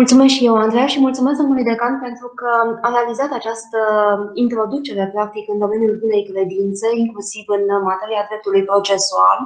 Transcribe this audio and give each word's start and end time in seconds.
Mulțumesc 0.00 0.32
și 0.34 0.44
eu, 0.44 0.54
Andreea, 0.56 0.86
și 0.86 1.00
mulțumesc 1.00 1.38
domnului 1.38 1.68
decan 1.70 1.94
pentru 2.06 2.28
că 2.34 2.50
a 2.86 2.88
realizat 2.96 3.30
această 3.32 3.78
introducere, 4.34 5.10
practic, 5.14 5.48
în 5.48 5.58
domeniul 5.58 5.98
bunei 6.02 6.28
credințe, 6.30 6.86
inclusiv 7.04 7.44
în 7.46 7.64
materia 7.90 8.26
dreptului 8.28 8.64
procesual, 8.70 9.38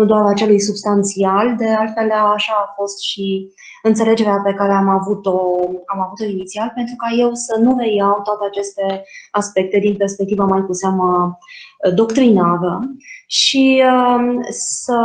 nu 0.00 0.06
doar 0.06 0.24
a 0.26 0.32
celui 0.32 0.60
substanțial, 0.60 1.56
de 1.56 1.68
altfel 1.68 2.10
așa 2.10 2.52
a 2.66 2.72
fost 2.76 2.98
și 3.00 3.48
înțelegerea 3.82 4.40
pe 4.44 4.52
care 4.52 4.72
am 4.72 4.88
avut-o, 4.88 5.38
am 5.86 6.00
avut-o 6.00 6.24
inițial, 6.24 6.72
pentru 6.74 6.94
ca 6.96 7.08
eu 7.18 7.30
să 7.34 7.58
nu 7.60 7.76
reiau 7.78 8.20
toate 8.24 8.44
aceste 8.44 9.04
aspecte 9.30 9.78
din 9.78 9.96
perspectiva 9.96 10.44
mai 10.44 10.64
cu 10.66 10.72
seamă 10.72 11.38
doctrinară 11.94 12.80
și 13.26 13.82
um, 13.92 14.40
să 14.50 14.98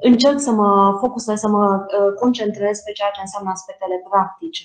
încerc 0.00 0.40
să 0.40 0.50
mă 0.50 0.96
focusez, 1.00 1.38
să 1.38 1.48
mă 1.48 1.86
uh, 1.86 2.14
concentrez 2.20 2.80
pe 2.80 2.92
ceea 2.92 3.10
ce 3.14 3.20
înseamnă 3.20 3.50
aspectele 3.50 4.02
practice 4.10 4.64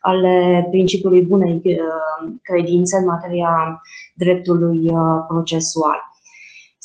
ale 0.00 0.66
principiului 0.70 1.22
bunei 1.22 1.60
uh, 1.64 2.32
credințe 2.42 2.96
în 2.96 3.04
materia 3.04 3.82
dreptului 4.14 4.88
uh, 4.88 5.24
procesual. 5.28 6.13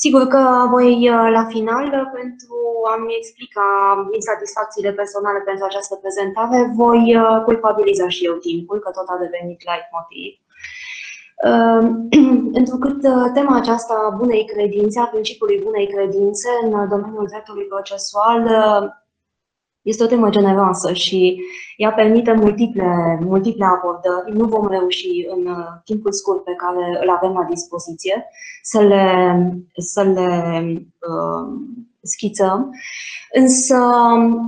Sigur 0.04 0.24
că 0.34 0.44
voi, 0.70 1.10
la 1.38 1.46
final, 1.54 1.86
pentru 2.14 2.56
a-mi 2.92 3.18
explica 3.20 3.68
insatisfacțiile 4.12 4.92
personale 4.92 5.40
pentru 5.40 5.66
această 5.66 5.96
prezentare, 5.96 6.72
voi 6.76 7.02
culpabiliza 7.46 8.08
și 8.10 8.26
eu 8.26 8.34
timpul, 8.34 8.80
că 8.80 8.90
tot 8.92 9.08
a 9.08 9.18
devenit 9.26 9.60
light 9.70 9.90
motiv. 9.98 10.32
Ehm, 11.48 12.08
întrucât 12.62 13.04
uh, 13.04 13.32
tema 13.34 13.56
aceasta 13.56 13.94
a 13.94 14.16
bunei 14.16 14.46
credințe, 14.46 15.00
a 15.00 15.14
principiului 15.16 15.62
bunei 15.64 15.88
credințe 15.88 16.50
în 16.64 16.90
domeniul 16.90 17.28
dreptului 17.32 17.66
procesual 17.66 18.42
uh, 18.44 18.90
este 19.82 20.04
o 20.04 20.08
temă 20.08 20.30
generoasă 20.30 20.94
și 20.94 21.42
ea 21.78 21.92
permite 21.92 22.32
multiple, 22.34 23.20
multiple 23.22 23.66
abordări. 23.66 24.38
Nu 24.38 24.46
vom 24.46 24.68
reuși 24.68 25.26
în 25.36 25.46
uh, 25.46 25.66
timpul 25.84 26.12
scurt 26.12 26.44
pe 26.44 26.54
care 26.54 27.00
îl 27.02 27.10
avem 27.10 27.32
la 27.32 27.48
dispoziție 27.50 28.26
să 28.62 28.82
le, 28.82 29.06
să 29.78 30.04
le 30.04 30.64
uh, 30.82 31.60
schițăm. 32.02 32.72
Însă 33.34 33.78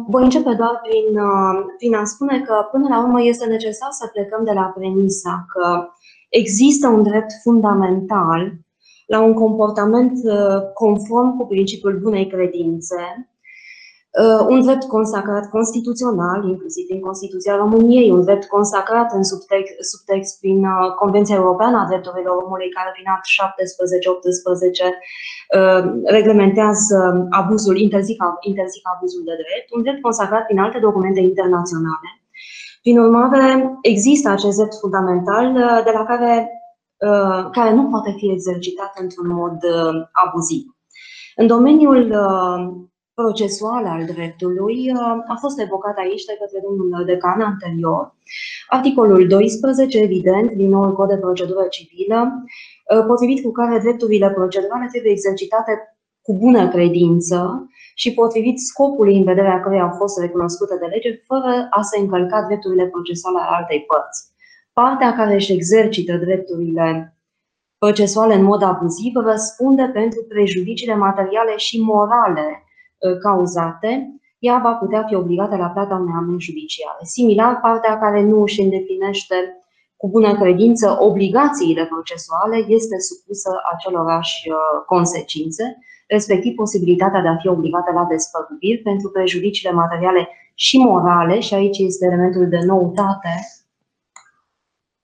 voi 0.07 0.23
începe 0.23 0.53
doar 0.53 0.81
prin, 0.83 1.19
uh, 1.19 1.65
prin 1.77 1.95
a 1.95 2.03
spune 2.03 2.41
că 2.41 2.67
până 2.71 2.87
la 2.87 2.99
urmă 2.99 3.23
este 3.23 3.45
necesar 3.45 3.89
să 3.91 4.07
plecăm 4.07 4.43
de 4.43 4.51
la 4.51 4.73
premisa 4.77 5.45
că 5.47 5.87
există 6.29 6.87
un 6.87 7.03
drept 7.03 7.31
fundamental 7.43 8.53
la 9.05 9.21
un 9.21 9.33
comportament 9.33 10.11
uh, 10.23 10.71
conform 10.73 11.37
cu 11.37 11.45
principiul 11.45 11.99
bunei 11.99 12.27
credințe, 12.27 12.95
uh, 13.17 13.30
un 14.53 14.61
drept 14.65 14.83
consacrat 14.83 15.49
constituțional, 15.49 16.43
inclusiv 16.43 16.85
din 16.87 16.99
Constituția 16.99 17.55
României, 17.55 18.11
un 18.11 18.23
drept 18.23 18.45
consacrat 18.45 19.13
în 19.13 19.23
subtext, 19.23 19.73
subtext 19.91 20.39
prin 20.39 20.59
uh, 20.65 20.93
Convenția 21.01 21.35
Europeană 21.35 21.77
a 21.77 21.87
Drepturilor 21.87 22.35
Omului, 22.43 22.69
care 22.69 22.89
prin 22.93 23.07
act 23.15 23.25
17-18 26.05 26.11
reglementează 26.17 27.27
abuzul, 27.29 27.77
interzic, 27.77 28.19
interzic 28.39 28.83
abuzul 28.93 29.23
de 29.25 29.35
drept, 29.41 29.67
un 29.75 29.81
drept 29.81 30.01
consacrat 30.01 30.45
prin 30.45 30.59
alte 30.59 30.79
documente 30.79 31.19
internaționale 31.19 32.09
prin 32.81 32.99
urmare, 32.99 33.77
există 33.81 34.29
acest 34.29 34.57
drept 34.57 34.75
fundamental 34.79 35.45
uh, 35.55 35.81
de 35.83 35.91
la 35.93 36.03
care, 36.05 36.49
uh, 36.97 37.49
care 37.51 37.73
nu 37.73 37.89
poate 37.89 38.13
fi 38.17 38.31
exercitat 38.31 38.91
într-un 39.01 39.27
mod 39.27 39.57
uh, 39.63 40.01
abuziv. 40.11 40.63
În 41.35 41.47
domeniul 41.47 42.13
procesual 43.13 43.85
al 43.85 44.05
dreptului 44.05 44.91
a 45.27 45.35
fost 45.39 45.59
evocat 45.59 45.97
aici 45.97 46.23
de 46.25 46.37
către 46.39 46.59
domnul 46.63 47.05
decan 47.05 47.41
anterior. 47.41 48.15
Articolul 48.67 49.27
12, 49.27 49.99
evident, 49.99 50.51
din 50.51 50.69
noul 50.69 50.93
cod 50.93 51.07
de 51.07 51.17
procedură 51.17 51.65
civilă, 51.69 52.43
potrivit 53.07 53.43
cu 53.43 53.51
care 53.51 53.79
drepturile 53.79 54.29
procedurale 54.29 54.87
trebuie 54.91 55.11
exercitate 55.11 55.95
cu 56.21 56.33
bună 56.33 56.69
credință 56.69 57.69
și 57.95 58.13
potrivit 58.13 58.59
scopului 58.59 59.17
în 59.17 59.23
vederea 59.23 59.61
căruia 59.61 59.83
au 59.83 59.95
fost 59.97 60.19
recunoscute 60.19 60.77
de 60.79 60.85
lege, 60.85 61.21
fără 61.27 61.67
a 61.69 61.81
se 61.81 61.99
încălca 61.99 62.41
drepturile 62.41 62.85
procesale 62.85 63.37
ale 63.39 63.55
altei 63.57 63.81
părți. 63.87 64.29
Partea 64.73 65.13
care 65.13 65.33
își 65.33 65.51
exercită 65.51 66.17
drepturile 66.17 67.15
procesuale 67.77 68.33
în 68.33 68.43
mod 68.43 68.61
abuziv 68.61 69.15
răspunde 69.15 69.89
pentru 69.93 70.25
prejudiciile 70.29 70.95
materiale 70.95 71.57
și 71.57 71.81
morale 71.81 72.47
ă, 72.49 72.70
cauzate, 73.21 74.21
ea 74.39 74.59
va 74.63 74.73
putea 74.73 75.03
fi 75.07 75.15
obligată 75.15 75.55
la 75.55 75.67
plata 75.67 75.95
unei 75.95 76.13
amenzi 76.17 76.45
judiciare. 76.45 76.99
Similar, 77.01 77.59
partea 77.59 77.99
care 77.99 78.23
nu 78.23 78.41
își 78.41 78.61
îndeplinește 78.61 79.35
cu 79.97 80.09
bună 80.09 80.35
credință 80.35 80.97
obligațiile 80.99 81.85
procesuale 81.85 82.57
este 82.67 82.95
supusă 82.99 83.51
acelorași 83.73 84.49
ă, 84.49 84.79
consecințe, 84.85 85.77
respectiv 86.07 86.55
posibilitatea 86.55 87.21
de 87.21 87.27
a 87.27 87.37
fi 87.37 87.47
obligată 87.47 87.91
la 87.93 88.05
despăgubiri 88.09 88.77
pentru 88.77 89.09
prejudiciile 89.09 89.71
materiale 89.71 90.29
și 90.53 90.77
morale, 90.77 91.39
și 91.39 91.53
aici 91.53 91.77
este 91.77 92.05
elementul 92.05 92.47
de 92.49 92.59
noutate 92.65 93.33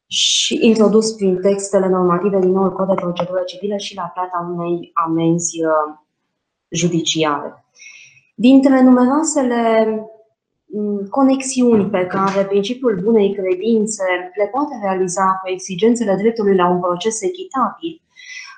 și 0.08 0.58
introdus 0.62 1.12
prin 1.12 1.42
textele 1.42 1.88
normative 1.88 2.40
din 2.40 2.52
noul 2.52 2.74
cod 2.74 2.88
de 2.88 2.94
procedură 2.94 3.42
civilă 3.46 3.78
și 3.78 3.96
la 3.96 4.12
plata 4.14 4.54
unei 4.56 4.92
amenzi 4.94 5.64
uh, 5.64 5.96
judiciare. 6.70 7.66
Dintre 8.40 8.82
numeroasele 8.82 9.62
mm, 10.66 11.08
conexiuni 11.10 11.90
pe 11.90 12.06
care 12.06 12.46
principiul 12.46 13.00
bunei 13.04 13.34
credințe 13.34 14.04
le 14.36 14.48
poate 14.52 14.80
realiza 14.82 15.40
cu 15.42 15.50
exigențele 15.50 16.16
dreptului 16.16 16.56
la 16.56 16.70
un 16.70 16.80
proces 16.80 17.22
echitabil, 17.22 18.02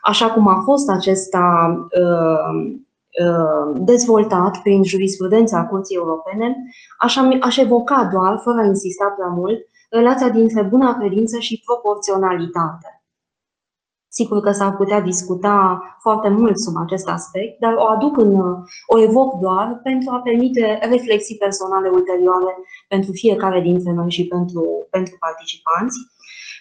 așa 0.01 0.31
cum 0.31 0.47
a 0.47 0.61
fost 0.63 0.89
acesta 0.89 1.75
uh, 2.01 2.71
uh, 3.25 3.81
dezvoltat 3.81 4.61
prin 4.61 4.83
jurisprudența 4.83 5.65
Curții 5.65 5.95
Europene, 5.95 6.55
aș, 6.97 7.17
aș 7.39 7.57
evoca 7.57 8.09
doar, 8.13 8.39
fără 8.43 8.57
a 8.57 8.65
insista 8.65 9.13
prea 9.17 9.27
mult, 9.27 9.59
relația 9.89 10.29
dintre 10.29 10.61
buna 10.61 10.97
credință 10.97 11.37
și 11.39 11.63
proporționalitate. 11.65 12.98
Sigur 14.09 14.39
că 14.41 14.51
s-ar 14.51 14.75
putea 14.75 15.01
discuta 15.01 15.81
foarte 16.01 16.29
mult 16.29 16.59
sub 16.59 16.73
acest 16.77 17.07
aspect, 17.07 17.59
dar 17.59 17.73
o 17.73 17.85
aduc 17.85 18.17
în, 18.17 18.39
o 18.87 19.01
evoc 19.01 19.39
doar 19.39 19.79
pentru 19.83 20.09
a 20.13 20.19
permite 20.19 20.79
reflexii 20.81 21.37
personale 21.37 21.89
ulterioare 21.89 22.53
pentru 22.87 23.11
fiecare 23.11 23.61
dintre 23.61 23.91
noi 23.91 24.11
și 24.11 24.27
pentru, 24.27 24.87
pentru 24.89 25.15
participanți. 25.19 25.97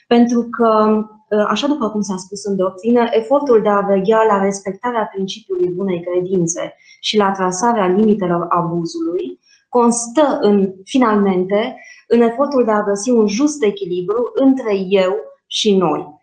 Pentru 0.07 0.49
că 0.51 1.03
Ă, 1.31 1.47
așa 1.49 1.67
după 1.67 1.91
cum 1.91 2.01
s-a 2.01 2.17
spus 2.17 2.45
în 2.45 2.57
doctrină, 2.57 3.07
efortul 3.11 3.63
de 3.63 3.69
a 3.69 3.81
veghea 3.81 4.23
la 4.23 4.43
respectarea 4.43 5.11
principiului 5.15 5.69
bunei 5.69 6.01
credințe 6.01 6.75
și 7.01 7.17
la 7.17 7.31
trasarea 7.31 7.87
limitelor 7.87 8.47
abuzului 8.49 9.41
constă 9.69 10.39
în, 10.41 10.73
finalmente 10.85 11.77
în 12.07 12.21
efortul 12.21 12.65
de 12.65 12.71
a 12.71 12.83
găsi 12.83 13.11
un 13.11 13.27
just 13.27 13.63
echilibru 13.63 14.31
între 14.35 14.75
eu 14.89 15.17
și 15.47 15.77
noi, 15.77 16.01
ă, 16.01 16.18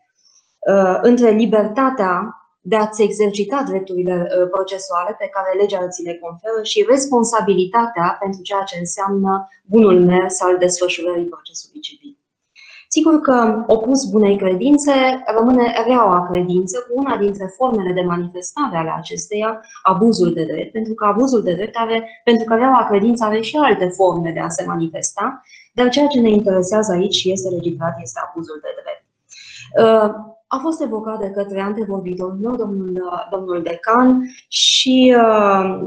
între 1.01 1.29
libertatea 1.29 2.39
de 2.61 2.75
a-ți 2.75 3.01
exercita 3.01 3.63
drepturile 3.67 4.27
ă, 4.41 4.45
procesuale 4.45 5.15
pe 5.19 5.29
care 5.35 5.59
legea 5.59 5.87
ți 5.87 6.03
le 6.03 6.19
conferă 6.21 6.59
și 6.63 6.85
responsabilitatea 6.89 8.17
pentru 8.19 8.41
ceea 8.41 8.63
ce 8.63 8.75
înseamnă 8.79 9.47
bunul 9.65 9.99
mers 9.99 10.41
al 10.41 10.57
desfășurării 10.57 11.33
procesului 11.35 11.79
civil. 11.79 12.17
Sigur 12.87 13.21
că 13.21 13.63
opus 13.67 14.05
bunei 14.05 14.37
credințe 14.37 14.91
rămâne 15.37 15.83
reaua 15.85 16.29
credință 16.31 16.77
cu 16.79 16.99
una 16.99 17.17
dintre 17.17 17.45
formele 17.57 17.93
de 17.93 18.01
manifestare 18.01 18.77
ale 18.77 18.93
acesteia, 18.97 19.61
abuzul 19.83 20.33
de 20.33 20.43
drept, 20.43 20.71
pentru 20.71 20.93
că 20.93 21.05
abuzul 21.05 21.43
de 21.43 21.53
drept 21.53 21.75
are, 21.75 22.21
pentru 22.23 22.45
că 22.45 22.55
reaua 22.55 22.87
credință 22.89 23.23
are 23.23 23.41
și 23.41 23.55
alte 23.55 23.87
forme 23.87 24.31
de 24.31 24.39
a 24.39 24.49
se 24.49 24.63
manifesta, 24.65 25.41
dar 25.73 25.89
ceea 25.89 26.07
ce 26.07 26.19
ne 26.19 26.29
interesează 26.29 26.91
aici 26.91 27.15
și 27.15 27.31
este 27.31 27.49
legitimat 27.49 27.95
este 28.01 28.19
abuzul 28.27 28.59
de 28.61 28.69
drept. 28.81 29.05
Uh, 30.49 30.57
a 30.57 30.59
fost 30.61 30.81
evocat 30.81 31.19
de 31.19 31.31
către 31.31 31.59
antevorbitorul 31.59 32.37
meu, 32.41 32.55
domnul, 32.55 33.03
domnul 33.31 33.61
decan, 33.63 34.29
și 34.47 35.15
uh, 35.17 35.79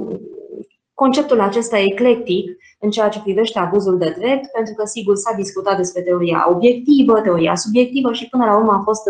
conceptul 0.95 1.41
acesta 1.41 1.79
eclectic 1.79 2.57
în 2.81 2.91
ceea 2.91 3.09
ce 3.09 3.21
privește 3.21 3.59
abuzul 3.59 3.99
de 3.99 4.15
drept, 4.19 4.51
pentru 4.51 4.75
că, 4.75 4.87
sigur, 4.87 5.17
s-a 5.17 5.35
discutat 5.37 5.77
despre 5.77 6.03
teoria 6.03 6.47
obiectivă, 6.51 7.21
teoria 7.21 7.55
subiectivă 7.55 8.13
și, 8.13 8.29
până 8.29 8.45
la 8.45 8.57
urmă, 8.57 8.73
a 8.73 8.83
fost 8.85 9.03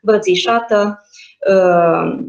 îmbrățișată 0.00 1.00
uh, 1.48 2.24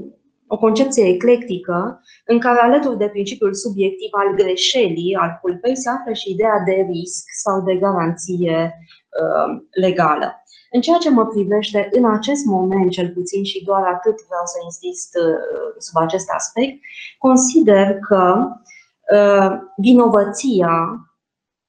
o 0.47 0.57
concepție 0.57 1.07
eclectică 1.07 2.01
în 2.25 2.39
care, 2.39 2.59
alături 2.59 2.97
de 2.97 3.07
principiul 3.07 3.53
subiectiv 3.53 4.09
al 4.11 4.35
greșelii, 4.35 5.15
al 5.15 5.39
culpei, 5.41 5.77
se 5.77 5.89
află 5.89 6.13
și 6.13 6.31
ideea 6.31 6.61
de 6.65 6.87
risc 6.91 7.25
sau 7.43 7.61
de 7.61 7.75
garanție 7.75 8.73
uh, 9.21 9.61
legală. 9.71 10.42
În 10.75 10.81
ceea 10.81 10.97
ce 10.97 11.09
mă 11.09 11.25
privește, 11.25 11.89
în 11.91 12.05
acest 12.05 12.45
moment, 12.45 12.91
cel 12.91 13.09
puțin 13.09 13.43
și 13.43 13.63
doar 13.63 13.83
atât 13.83 14.15
vreau 14.27 14.45
să 14.45 14.57
insist 14.63 15.15
uh, 15.15 15.75
sub 15.77 16.01
acest 16.01 16.29
aspect, 16.29 16.79
consider 17.17 17.97
că 17.99 18.47
uh, 18.47 18.63
Uh, 19.11 19.51
vinovăția 19.77 20.73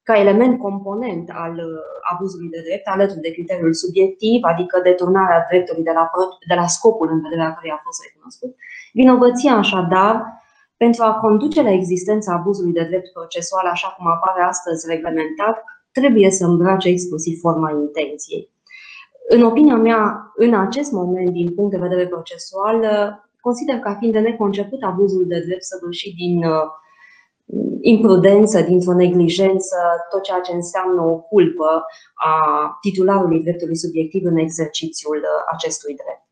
ca 0.03 0.19
element 0.19 0.59
component 0.59 1.31
al 1.31 1.61
abuzului 2.13 2.49
de 2.49 2.61
drept, 2.65 2.87
alături 2.87 3.21
de 3.21 3.31
criteriul 3.31 3.73
subiectiv, 3.73 4.43
adică 4.43 4.81
deturnarea 4.83 5.47
dreptului 5.51 5.83
de 5.83 5.91
la, 5.95 6.11
de 6.49 6.55
la 6.55 6.67
scopul 6.67 7.09
în 7.11 7.21
vederea 7.21 7.55
căruia 7.55 7.75
a 7.75 7.83
fost 7.85 8.03
recunoscut, 8.03 8.57
vinovăția 8.93 9.55
așadar 9.55 10.43
pentru 10.77 11.03
a 11.05 11.15
conduce 11.15 11.63
la 11.63 11.71
existența 11.71 12.33
abuzului 12.33 12.73
de 12.73 12.85
drept 12.85 13.13
procesual, 13.13 13.67
așa 13.67 13.89
cum 13.89 14.07
apare 14.07 14.43
astăzi 14.43 14.87
reglementat, 14.89 15.65
trebuie 15.93 16.31
să 16.31 16.45
îmbrace 16.45 16.89
exclusiv 16.89 17.41
forma 17.41 17.71
intenției. 17.71 18.54
În 19.29 19.43
opinia 19.43 19.77
mea, 19.77 20.33
în 20.37 20.55
acest 20.55 20.93
moment, 20.93 21.31
din 21.31 21.55
punct 21.55 21.71
de 21.71 21.79
vedere 21.79 22.07
procesual, 22.07 22.85
consider 23.41 23.79
ca 23.79 23.97
fiind 23.99 24.13
de 24.13 24.19
neconceput 24.21 24.83
abuzul 24.83 25.25
de 25.27 25.43
drept 25.47 25.65
săvârșit 25.65 26.15
din 26.15 26.45
uh, 26.45 26.67
imprudență, 27.81 28.61
dintr-o 28.61 28.95
neglijență, 28.95 29.77
tot 30.11 30.23
ceea 30.23 30.41
ce 30.41 30.53
înseamnă 30.53 31.01
o 31.03 31.17
culpă 31.17 31.85
a 32.15 32.33
titularului 32.81 33.43
dreptului 33.43 33.77
subiectiv 33.77 34.25
în 34.25 34.37
exercițiul 34.37 35.17
uh, 35.17 35.45
acestui 35.53 35.95
drept. 35.95 36.23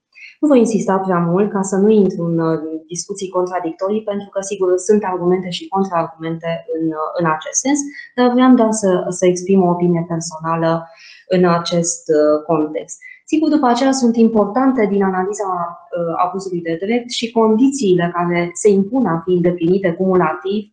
Nu 0.41 0.49
voi 0.49 0.59
insista 0.59 0.99
prea 0.99 1.19
mult 1.19 1.53
ca 1.53 1.63
să 1.63 1.77
nu 1.77 1.89
intru 1.91 2.23
în 2.25 2.39
uh, 2.39 2.59
discuții 2.87 3.29
contradictorii, 3.29 4.03
pentru 4.03 4.29
că, 4.29 4.41
sigur, 4.41 4.77
sunt 4.77 5.03
argumente 5.05 5.51
și 5.51 5.69
contraargumente 5.69 6.65
în, 6.77 6.87
uh, 6.87 7.09
în 7.19 7.27
acest 7.37 7.59
sens, 7.65 7.79
dar 8.17 8.33
vreau 8.33 8.55
doar 8.55 8.73
să, 8.83 9.05
să 9.09 9.27
exprim 9.27 9.63
o 9.63 9.71
opinie 9.71 10.05
personală 10.09 10.89
în 11.29 11.45
acest 11.45 12.09
uh, 12.09 12.43
context. 12.47 12.99
Sigur, 13.25 13.49
după 13.49 13.67
aceea 13.67 13.93
sunt 13.93 14.17
importante 14.17 14.87
din 14.87 15.03
analiza 15.03 15.79
abuzului 16.17 16.61
de 16.61 16.79
drept 16.85 17.11
și 17.11 17.31
condițiile 17.31 18.11
care 18.15 18.51
se 18.55 18.71
impun 18.71 19.07
a 19.07 19.23
fi 19.25 19.33
îndeplinite 19.33 19.93
cumulativ 19.93 20.73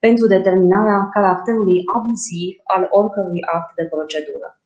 pentru 0.00 0.26
determinarea 0.26 1.08
caracterului 1.12 1.82
abuziv 1.94 2.56
al 2.64 2.88
oricărui 2.90 3.42
act 3.42 3.74
de 3.74 3.84
procedură 3.84 4.60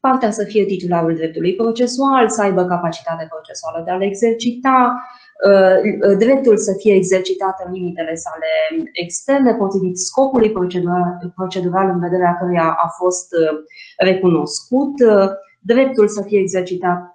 partea 0.00 0.30
să 0.30 0.44
fie 0.44 0.64
titularul 0.64 1.14
dreptului 1.14 1.54
procesual, 1.54 2.28
să 2.28 2.42
aibă 2.42 2.64
capacitate 2.64 3.26
procesuală 3.30 3.82
de 3.84 3.90
a-l 3.90 4.02
exercita, 4.02 5.02
uh, 5.48 6.16
dreptul 6.18 6.56
să 6.56 6.72
fie 6.78 6.94
exercitat 6.94 7.62
în 7.66 7.72
limitele 7.72 8.14
sale 8.14 8.46
externe, 8.92 9.54
potrivit 9.54 9.98
scopului 9.98 10.50
procedural, 10.50 11.32
procedural 11.34 11.88
în 11.88 11.98
vederea 11.98 12.36
căruia 12.40 12.76
a 12.84 12.88
fost 12.88 13.28
uh, 13.32 13.58
recunoscut, 13.96 14.94
uh, 15.06 15.28
dreptul 15.60 16.08
să 16.08 16.22
fie 16.22 16.38
exercitat 16.38 17.12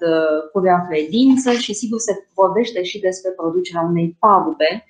cu 0.51 0.59
rea 0.59 0.85
credință 0.89 1.51
și 1.51 1.73
sigur 1.73 1.99
se 1.99 2.27
vorbește 2.33 2.83
și 2.83 2.99
despre 2.99 3.31
producerea 3.31 3.81
unei 3.81 4.15
pagube 4.19 4.85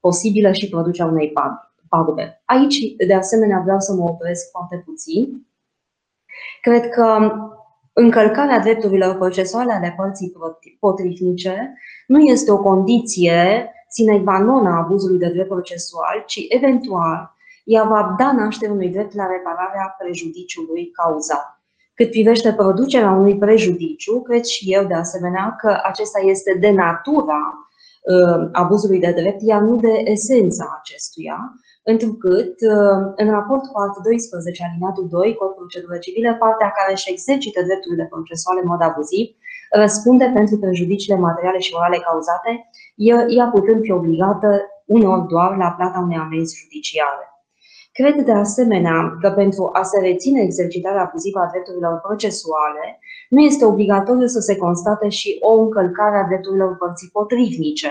posibilă 0.00 0.52
și 0.52 0.68
producerea 0.68 1.10
unei 1.10 1.32
pagube. 1.88 2.42
Aici, 2.44 2.78
de 3.06 3.14
asemenea, 3.14 3.60
vreau 3.64 3.80
să 3.80 3.92
mă 3.92 4.02
opresc 4.02 4.50
foarte 4.50 4.82
puțin 4.84 5.46
Cred 6.60 6.88
că 6.88 7.32
încălcarea 7.92 8.58
drepturilor 8.58 9.14
procesuale 9.16 9.72
ale 9.72 9.94
părții 9.96 10.32
potrivnice 10.80 11.74
nu 12.06 12.20
este 12.20 12.52
o 12.52 12.58
condiție 12.58 13.72
sine 13.88 14.20
qua 14.20 14.38
non 14.38 14.66
a 14.66 14.76
abuzului 14.76 15.18
de 15.18 15.28
drept 15.28 15.48
procesual, 15.48 16.22
ci 16.26 16.46
eventual 16.48 17.36
ea 17.64 17.84
va 17.84 18.14
da 18.18 18.32
naștere 18.32 18.72
unui 18.72 18.88
drept 18.88 19.14
la 19.14 19.26
repararea 19.26 19.94
prejudiciului 19.98 20.90
cauzat. 20.90 21.60
Cât 21.94 22.10
privește 22.10 22.52
producerea 22.52 23.10
unui 23.10 23.38
prejudiciu, 23.38 24.20
cred 24.20 24.44
și 24.44 24.72
eu 24.72 24.84
de 24.84 24.94
asemenea 24.94 25.56
că 25.58 25.80
acesta 25.82 26.20
este 26.20 26.54
de 26.54 26.70
natura 26.70 27.68
uh, 28.02 28.48
abuzului 28.52 28.98
de 28.98 29.12
drept, 29.12 29.42
iar 29.42 29.60
nu 29.60 29.76
de 29.76 30.02
esența 30.04 30.78
acestuia, 30.80 31.52
întrucât, 31.92 32.54
uh, 32.74 33.00
în 33.20 33.26
raport 33.36 33.64
cu 33.70 33.76
artul 33.84 34.02
12, 34.04 34.64
alineatul 34.66 35.06
2, 35.08 35.34
Cod 35.38 35.52
procedură 35.60 35.96
civilă, 36.04 36.30
partea 36.44 36.70
care 36.78 36.90
își 36.92 37.10
exercită 37.14 37.60
drepturile 37.68 38.06
procesuale 38.12 38.60
în 38.62 38.70
mod 38.72 38.82
abuziv, 38.88 39.26
răspunde 39.82 40.26
pentru 40.38 40.54
prejudiciile 40.64 41.18
materiale 41.28 41.58
și 41.66 41.74
morale 41.74 41.98
cauzate, 42.08 42.50
ea 43.36 43.46
putând 43.54 43.80
fi 43.82 43.92
obligată 44.00 44.48
uneori 44.96 45.26
doar 45.32 45.50
la 45.62 45.70
plata 45.76 45.98
unei 46.06 46.18
amenzi 46.24 46.58
judiciare. 46.60 47.24
Cred 47.92 48.24
de 48.24 48.32
asemenea 48.32 49.16
că 49.20 49.30
pentru 49.30 49.70
a 49.72 49.82
se 49.82 49.98
reține 50.00 50.40
exercitarea 50.42 51.02
abuzivă 51.02 51.38
a 51.40 51.50
drepturilor 51.52 52.00
procesuale, 52.06 52.98
nu 53.28 53.40
este 53.40 53.64
obligatoriu 53.64 54.26
să 54.26 54.40
se 54.40 54.56
constate 54.56 55.08
și 55.08 55.38
o 55.40 55.52
încălcare 55.60 56.16
a 56.16 56.26
drepturilor 56.26 56.76
părții 56.76 57.10
potrivnice. 57.12 57.90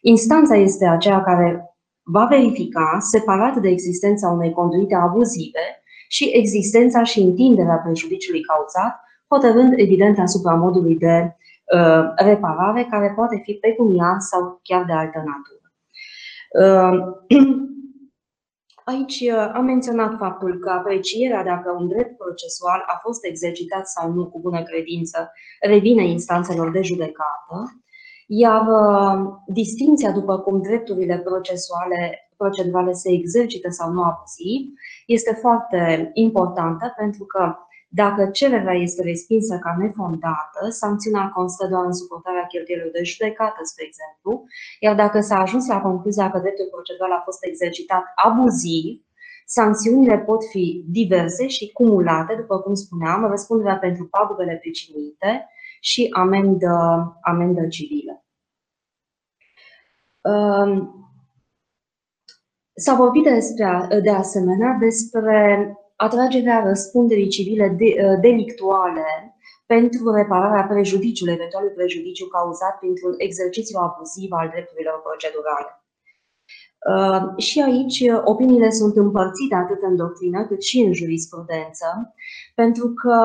Instanța 0.00 0.56
este 0.56 0.86
aceea 0.86 1.22
care 1.22 1.69
va 2.12 2.24
verifica, 2.24 2.98
separat 3.00 3.56
de 3.56 3.68
existența 3.68 4.28
unei 4.28 4.52
conduite 4.52 4.94
abuzive, 4.94 5.80
și 6.08 6.30
existența 6.32 7.02
și 7.02 7.20
întinderea 7.20 7.76
prejudiciului 7.76 8.40
cauzat, 8.40 9.00
hotărând 9.28 9.72
evident 9.76 10.18
asupra 10.18 10.54
modului 10.54 10.96
de 10.96 11.36
uh, 11.74 12.04
reparare, 12.16 12.86
care 12.90 13.12
poate 13.16 13.40
fi 13.44 13.52
pecuniar 13.52 14.16
sau 14.18 14.60
chiar 14.62 14.84
de 14.84 14.92
altă 14.92 15.22
natură. 15.30 15.58
Uh, 16.60 16.98
aici 18.92 19.20
uh, 19.20 19.50
am 19.54 19.64
menționat 19.64 20.16
faptul 20.18 20.58
că 20.58 20.70
aprecierea 20.70 21.44
dacă 21.44 21.76
un 21.78 21.88
drept 21.88 22.16
procesual 22.16 22.84
a 22.86 22.98
fost 23.02 23.24
exercitat 23.24 23.88
sau 23.88 24.12
nu 24.12 24.26
cu 24.26 24.40
bună 24.40 24.62
credință 24.62 25.32
revine 25.60 26.06
instanțelor 26.06 26.70
de 26.70 26.82
judecată 26.82 27.82
iar 28.32 28.66
uh, 28.66 29.32
distinția 29.46 30.10
după 30.10 30.38
cum 30.38 30.62
drepturile 30.62 31.18
procesuale, 31.18 32.30
procedurale 32.36 32.92
se 32.92 33.10
exercită 33.12 33.70
sau 33.70 33.92
nu 33.92 34.02
abuziv 34.02 34.60
este 35.06 35.32
foarte 35.40 36.10
importantă 36.14 36.94
pentru 36.96 37.24
că 37.24 37.54
dacă 37.88 38.26
cererea 38.32 38.74
este 38.74 39.02
respinsă 39.02 39.58
ca 39.58 39.76
nefondată, 39.78 40.60
sancțiunea 40.68 41.30
constă 41.34 41.66
doar 41.66 41.84
în 41.84 41.92
suportarea 41.92 42.46
cheltuielor 42.46 42.90
de 42.92 43.02
judecată, 43.02 43.60
spre 43.62 43.84
exemplu, 43.86 44.44
iar 44.80 44.94
dacă 44.94 45.20
s-a 45.20 45.38
ajuns 45.40 45.66
la 45.66 45.80
concluzia 45.80 46.30
că 46.30 46.38
dreptul 46.38 46.68
procedural 46.70 47.12
a 47.12 47.22
fost 47.24 47.44
exercitat 47.44 48.04
abuziv, 48.14 49.00
sancțiunile 49.46 50.18
pot 50.18 50.44
fi 50.44 50.84
diverse 50.88 51.46
și 51.46 51.72
cumulate, 51.72 52.34
după 52.34 52.58
cum 52.58 52.74
spuneam, 52.74 53.26
răspunderea 53.30 53.76
pentru 53.78 54.04
pagubele 54.06 54.56
pricinuite, 54.60 55.48
și 55.80 56.08
amendă, 56.12 56.76
amendă 57.22 57.66
civilă. 57.68 58.24
Um, 60.20 60.94
s-a 62.74 62.94
vorbit 62.94 63.22
despre, 63.22 64.00
de 64.02 64.10
asemenea 64.10 64.76
despre 64.80 65.74
atragerea 65.96 66.64
răspunderii 66.64 67.28
civile 67.28 67.68
de, 67.68 68.18
delictuale 68.20 69.34
pentru 69.66 70.10
repararea 70.10 70.66
prejudiciului, 70.66 71.32
eventualul 71.32 71.70
prejudiciu 71.70 72.26
cauzat 72.26 72.78
printr-un 72.78 73.14
exercițiu 73.16 73.78
abuziv 73.78 74.30
al 74.32 74.48
drepturilor 74.48 75.00
procedurale. 75.06 75.72
Um, 76.90 77.36
și 77.36 77.60
aici 77.60 78.04
opiniile 78.24 78.70
sunt 78.70 78.96
împărțite 78.96 79.54
atât 79.54 79.82
în 79.82 79.96
doctrină 79.96 80.46
cât 80.46 80.62
și 80.62 80.80
în 80.80 80.92
jurisprudență, 80.92 82.14
pentru 82.54 82.92
că 82.92 83.16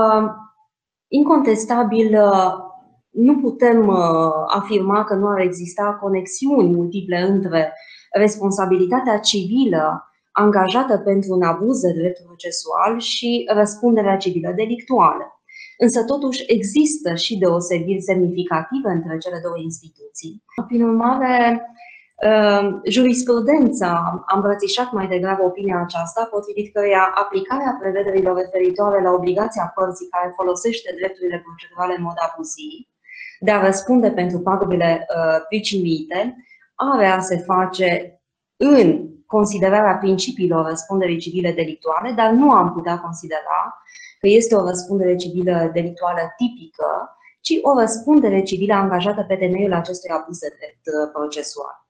Incontestabil, 1.08 2.22
uh, 2.22 2.54
nu 3.12 3.40
putem 3.40 3.88
uh, 3.88 4.32
afirma 4.48 5.04
că 5.04 5.14
nu 5.14 5.28
ar 5.28 5.40
exista 5.40 5.98
conexiuni 6.02 6.76
multiple 6.76 7.22
între 7.22 7.74
responsabilitatea 8.12 9.20
civilă 9.20 10.10
angajată 10.32 10.98
pentru 10.98 11.34
un 11.34 11.42
abuz 11.42 11.80
de 11.80 11.94
drept 11.94 12.26
procesual 12.26 13.00
și 13.00 13.50
răspunderea 13.54 14.18
civilă 14.18 14.52
delictuală. 14.56 15.40
Însă, 15.78 16.04
totuși, 16.04 16.44
există 16.48 17.16
și 17.16 17.38
deosebiri 17.38 18.02
semnificative 18.02 18.90
între 18.90 19.18
cele 19.18 19.40
două 19.44 19.58
instituții. 19.58 20.44
Prin 20.68 20.84
urmare, 20.84 21.36
Ehm, 21.36 21.62
jurisprudența 22.86 24.24
a 24.26 24.36
îmbrățișat 24.36 24.92
mai 24.92 25.08
degrabă 25.08 25.44
opinia 25.44 25.80
aceasta, 25.82 26.28
potrivit 26.32 26.74
căreia 26.74 27.12
aplicarea 27.16 27.78
prevederilor 27.80 28.36
referitoare 28.36 29.02
la 29.02 29.12
obligația 29.12 29.72
părții 29.76 30.08
care 30.08 30.34
folosește 30.36 30.96
drepturile 31.00 31.44
procedurale 31.46 31.94
în 31.98 32.04
mod 32.04 32.18
abuziv 32.28 32.88
de 33.40 33.52
a 33.52 33.66
răspunde 33.66 34.12
pentru 34.12 34.40
pagubile 34.40 35.06
uh, 35.10 35.46
pricinuite 35.48 36.36
are 36.76 37.06
a 37.06 37.20
se 37.20 37.38
face 37.38 38.20
în 38.58 39.10
considerarea 39.26 39.98
principiilor 39.98 40.66
răspunderii 40.66 41.18
civile 41.18 41.52
delictuale, 41.52 42.12
dar 42.12 42.32
nu 42.32 42.52
am 42.52 42.74
putea 42.74 43.00
considera 43.00 43.84
că 44.20 44.28
este 44.28 44.56
o 44.56 44.66
răspundere 44.68 45.16
civilă 45.16 45.70
delictuală 45.74 46.20
tipică, 46.38 47.18
ci 47.42 47.54
o 47.62 47.80
răspundere 47.80 48.42
civilă 48.42 48.74
angajată 48.74 49.24
pe 49.28 49.36
temeiul 49.36 49.74
acestui 49.74 50.10
abuz 50.10 50.40
de 50.40 50.56
drept 50.58 50.86
uh, 50.86 51.12
procesual. 51.14 51.85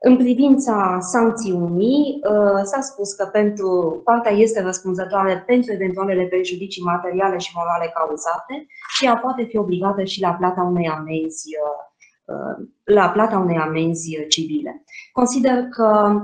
În 0.00 0.16
privința 0.16 0.98
sancțiunii, 1.00 2.20
uh, 2.30 2.60
s-a 2.62 2.80
spus 2.80 3.12
că 3.12 3.24
pentru 3.24 4.00
partea 4.04 4.32
este 4.32 4.62
răspunzătoare 4.62 5.42
pentru 5.46 5.72
eventualele 5.72 6.24
prejudicii 6.24 6.82
materiale 6.82 7.38
și 7.38 7.52
morale 7.54 7.92
cauzate 7.94 8.66
și 8.96 9.04
ea 9.04 9.16
poate 9.16 9.44
fi 9.44 9.56
obligată 9.56 10.04
și 10.04 10.20
la 10.20 10.32
plata 10.32 10.62
unei 10.62 10.88
amenzi, 10.88 11.48
uh, 11.64 12.34
uh, 12.34 12.66
la 12.84 13.08
plata 13.10 13.38
unei 13.38 13.56
amenzi 13.56 14.26
civile. 14.28 14.84
Consider 15.12 15.62
că 15.62 16.20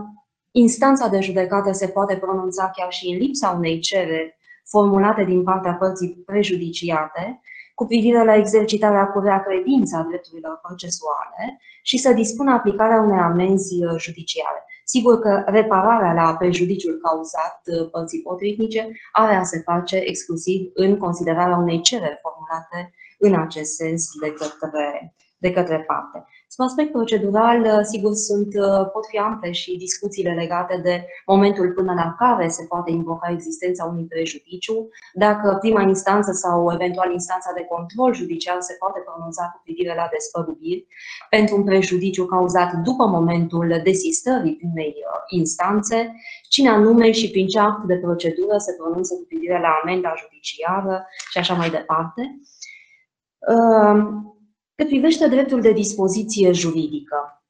Instanța 0.57 1.09
de 1.09 1.21
judecată 1.21 1.73
se 1.73 1.89
poate 1.89 2.17
pronunța 2.17 2.71
chiar 2.77 2.93
și 2.93 3.09
în 3.09 3.17
lipsa 3.17 3.51
unei 3.51 3.79
cereri 3.79 4.39
formulate 4.65 5.25
din 5.25 5.43
partea 5.43 5.75
părții 5.75 6.23
prejudiciate 6.27 7.41
cu 7.75 7.87
privire 7.87 8.25
la 8.25 8.35
exercitarea 8.35 9.07
cu 9.07 9.19
rea 9.19 9.43
credință 9.43 9.97
a 9.97 10.07
drepturilor 10.09 10.59
procesuale 10.63 11.61
și 11.83 11.99
să 11.99 12.13
dispună 12.13 12.53
aplicarea 12.53 13.01
unei 13.01 13.19
amenzi 13.19 13.75
judiciare. 13.99 14.65
Sigur 14.85 15.19
că 15.19 15.43
repararea 15.47 16.13
la 16.13 16.37
prejudiciul 16.37 16.99
cauzat 17.03 17.61
părții 17.91 18.23
potrivnice 18.23 18.93
are 19.13 19.35
a 19.35 19.43
se 19.43 19.59
face 19.59 19.97
exclusiv 19.97 20.71
în 20.75 20.99
considerarea 20.99 21.57
unei 21.57 21.81
cereri 21.81 22.21
formulate 22.23 22.95
în 23.19 23.35
acest 23.41 23.75
sens 23.75 24.09
de 24.21 24.33
către, 24.33 25.15
de 25.39 25.53
către 25.53 25.81
parte. 25.81 26.25
Sub 26.55 26.65
aspect 26.65 26.93
procedural, 26.93 27.61
uh, 27.61 27.81
sigur, 27.83 28.13
sunt, 28.15 28.55
uh, 28.55 28.91
pot 28.93 29.07
fi 29.07 29.17
ample 29.19 29.51
și 29.53 29.77
discuțiile 29.77 30.33
legate 30.33 30.81
de 30.83 31.07
momentul 31.27 31.73
până 31.73 31.93
la 31.95 32.15
care 32.19 32.49
se 32.49 32.65
poate 32.65 32.91
invoca 32.91 33.29
existența 33.31 33.85
unui 33.85 34.05
prejudiciu, 34.05 34.89
dacă 35.15 35.57
prima 35.61 35.83
instanță 35.83 36.33
sau 36.33 36.73
eventual 36.73 37.13
instanța 37.13 37.51
de 37.57 37.65
control 37.65 38.15
judiciar 38.15 38.57
se 38.61 38.77
poate 38.79 39.01
pronunța 39.07 39.51
cu 39.53 39.61
privire 39.65 39.95
la 39.95 40.09
despăgubiri 40.13 40.87
pentru 41.31 41.57
un 41.57 41.65
prejudiciu 41.65 42.25
cauzat 42.27 42.73
după 42.73 43.07
momentul 43.07 43.81
desistării 43.85 44.57
primei 44.57 44.95
uh, 44.99 45.21
instanțe, 45.29 46.15
cine 46.49 46.69
anume 46.69 47.11
și 47.11 47.31
prin 47.31 47.47
ce 47.47 47.59
act 47.59 47.85
de 47.85 47.97
procedură 47.97 48.57
se 48.59 48.73
pronunță 48.79 49.15
cu 49.15 49.25
privire 49.29 49.61
la 49.61 49.79
amenda 49.83 50.15
judiciară 50.23 51.07
și 51.31 51.39
așa 51.39 51.55
mai 51.55 51.71
departe. 51.71 52.39
Cât 54.77 54.87
privește 54.87 55.29
dreptul 55.29 55.61
de 55.61 55.73
dispoziție 55.73 56.53
juridică, 56.53 57.45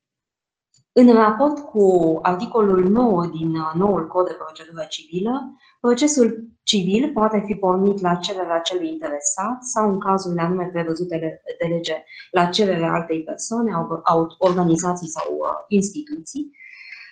în 0.93 1.13
raport 1.13 1.59
cu 1.59 2.19
articolul 2.23 2.89
9 2.89 3.27
din 3.27 3.57
uh, 3.57 3.73
noul 3.75 4.07
Cod 4.07 4.27
de 4.27 4.33
Procedură 4.33 4.87
Civilă, 4.89 5.57
procesul 5.81 6.49
civil 6.63 7.13
poate 7.13 7.43
fi 7.47 7.55
pornit 7.55 8.01
la 8.01 8.15
cererea 8.15 8.59
celui 8.59 8.89
interesat 8.89 9.63
sau, 9.63 9.91
în 9.91 9.99
cazurile 10.01 10.41
anume 10.41 10.69
prevăzute 10.73 11.43
de 11.59 11.67
lege, 11.67 12.05
la 12.31 12.47
cererea 12.47 12.93
altei 12.93 13.23
persoane, 13.23 13.71
organizații 14.39 15.09
sau 15.09 15.37
uh, 15.37 15.49
instituții. 15.69 16.51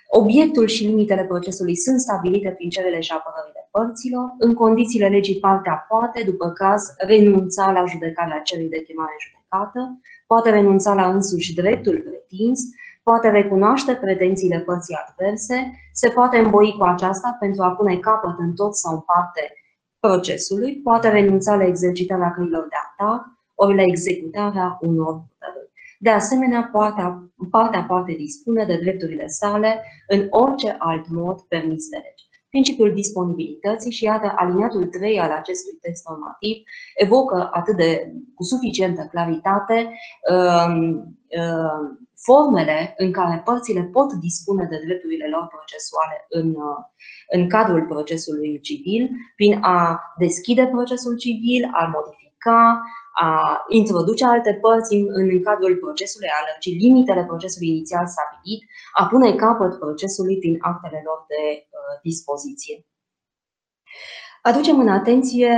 Obiectul 0.08 0.66
și 0.66 0.84
limitele 0.84 1.24
procesului 1.24 1.76
sunt 1.76 2.00
stabilite 2.00 2.50
prin 2.50 2.70
cerere 2.70 3.00
și 3.00 3.12
apărările 3.12 3.61
părților. 3.76 4.34
În 4.38 4.54
condițiile 4.54 5.08
legii, 5.08 5.38
partea 5.38 5.86
poate, 5.88 6.22
după 6.22 6.48
caz, 6.50 6.82
renunța 6.98 7.72
la 7.72 7.84
judecarea 7.84 8.38
celui 8.38 8.68
de 8.68 8.82
chemare 8.82 9.16
judecată 9.20 9.40
judecată, 9.52 10.00
poate 10.26 10.50
renunța 10.50 10.94
la 10.94 11.08
însuși 11.08 11.54
dreptul 11.54 11.98
pretins, 11.98 12.60
poate 13.02 13.30
recunoaște 13.30 13.94
pretențiile 13.94 14.58
părții 14.58 14.96
adverse, 15.06 15.72
se 15.92 16.08
poate 16.08 16.38
îmboi 16.38 16.74
cu 16.78 16.84
aceasta 16.84 17.36
pentru 17.40 17.62
a 17.62 17.70
pune 17.70 17.96
capăt 17.96 18.38
în 18.38 18.54
tot 18.54 18.76
sau 18.76 18.94
în 18.94 19.00
parte 19.00 19.52
procesului, 20.00 20.80
poate 20.82 21.08
renunța 21.08 21.56
la 21.56 21.64
exercitarea 21.64 22.30
căilor 22.30 22.66
de 22.68 22.76
atac 22.90 23.26
ori 23.54 23.76
la 23.76 23.82
executarea 23.82 24.78
unor 24.80 25.12
hotărâri. 25.12 25.70
De 25.98 26.10
asemenea, 26.10 26.68
partea, 26.72 27.30
partea 27.50 27.82
poate 27.82 28.12
dispune 28.12 28.64
de 28.64 28.76
drepturile 28.76 29.26
sale 29.26 29.84
în 30.08 30.26
orice 30.30 30.76
alt 30.78 31.08
mod 31.08 31.40
permis 31.40 31.88
de 31.88 31.96
lege 31.96 32.24
principiul 32.52 32.94
disponibilității 32.94 33.92
și 33.92 34.04
iată, 34.04 34.32
aliniatul 34.36 34.84
3 34.86 35.20
al 35.20 35.30
acestui 35.30 35.78
text 35.80 36.08
normativ 36.08 36.56
evocă 36.94 37.48
atât 37.52 37.76
de 37.76 38.12
cu 38.34 38.42
suficientă 38.42 39.02
claritate 39.10 39.98
um, 40.32 40.82
um, 41.40 42.08
formele 42.26 42.94
în 42.96 43.12
care 43.12 43.42
părțile 43.44 43.82
pot 43.82 44.12
dispune 44.12 44.64
de 44.70 44.82
drepturile 44.86 45.28
lor 45.28 45.46
procesuale 45.54 46.26
în, 46.28 46.48
uh, 46.50 46.80
în 47.30 47.48
cadrul 47.48 47.82
procesului 47.86 48.60
civil, 48.60 49.10
prin 49.36 49.58
a 49.62 50.00
deschide 50.18 50.66
procesul 50.66 51.16
civil, 51.16 51.70
a 51.72 51.92
modifica, 51.94 52.82
a 53.12 53.64
introduce 53.68 54.24
alte 54.24 54.58
părți 54.60 54.94
în, 54.94 55.04
în 55.08 55.42
cadrul 55.42 55.76
procesului, 55.76 56.28
a 56.28 56.44
lărgi 56.48 56.70
limitele 56.84 57.24
procesului 57.24 57.68
inițial 57.68 58.06
stabilit, 58.06 58.62
a 58.92 59.06
pune 59.06 59.34
capăt 59.34 59.78
procesului 59.78 60.38
prin 60.38 60.56
actele 60.60 61.02
lor 61.04 61.24
de 61.28 61.42
uh, 61.56 62.00
dispoziție. 62.02 62.86
Aducem 64.42 64.78
în 64.80 64.88
atenție, 64.88 65.52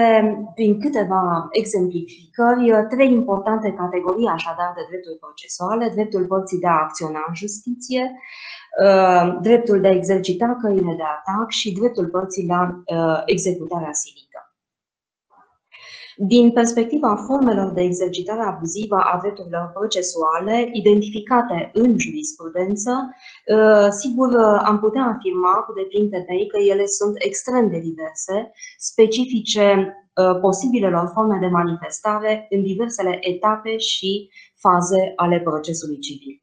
prin 0.54 0.80
câteva 0.80 1.49
exemplificări, 1.50 2.87
trei 2.88 3.12
importante 3.12 3.73
categorii 3.73 4.26
așadar 4.26 4.73
de 4.76 4.87
drepturi 4.88 5.18
procesuale, 5.18 5.88
dreptul 5.94 6.26
părții 6.26 6.58
de 6.58 6.66
a 6.66 6.82
acționa 6.82 7.25
în 7.28 7.34
justiție, 7.34 8.02
uh, 8.84 9.38
dreptul 9.40 9.80
de 9.80 9.88
a 9.88 9.94
exercita 10.00 10.58
căile 10.62 10.94
de 10.94 11.02
atac 11.02 11.50
și 11.50 11.73
dreptul 11.73 12.06
părții 12.06 12.46
la 12.46 12.82
uh, 12.87 13.23
executarea 13.25 13.92
silită. 13.92 14.34
Din 16.16 16.50
perspectiva 16.50 17.16
formelor 17.16 17.73
de 17.73 17.80
exercitare 17.83 18.42
abuzivă 18.42 18.97
a 18.97 19.18
drepturilor 19.23 19.71
procesuale 19.75 20.71
identificate 20.73 21.71
în 21.73 21.99
jurisprudență, 21.99 23.14
ă, 23.54 23.88
sigur 23.90 24.37
am 24.64 24.78
putea 24.78 25.04
afirma 25.04 25.52
cu 25.52 25.73
deplin 25.73 26.11
temei 26.11 26.47
că 26.47 26.59
ele 26.59 26.87
sunt 26.87 27.14
extrem 27.18 27.68
de 27.68 27.78
diverse, 27.78 28.52
specifice 28.78 29.97
ă, 30.16 30.35
posibilelor 30.35 31.11
forme 31.14 31.38
de 31.40 31.47
manifestare 31.47 32.47
în 32.50 32.62
diversele 32.62 33.18
etape 33.21 33.76
și 33.76 34.30
faze 34.54 35.12
ale 35.16 35.40
procesului 35.40 35.99
civil. 35.99 36.42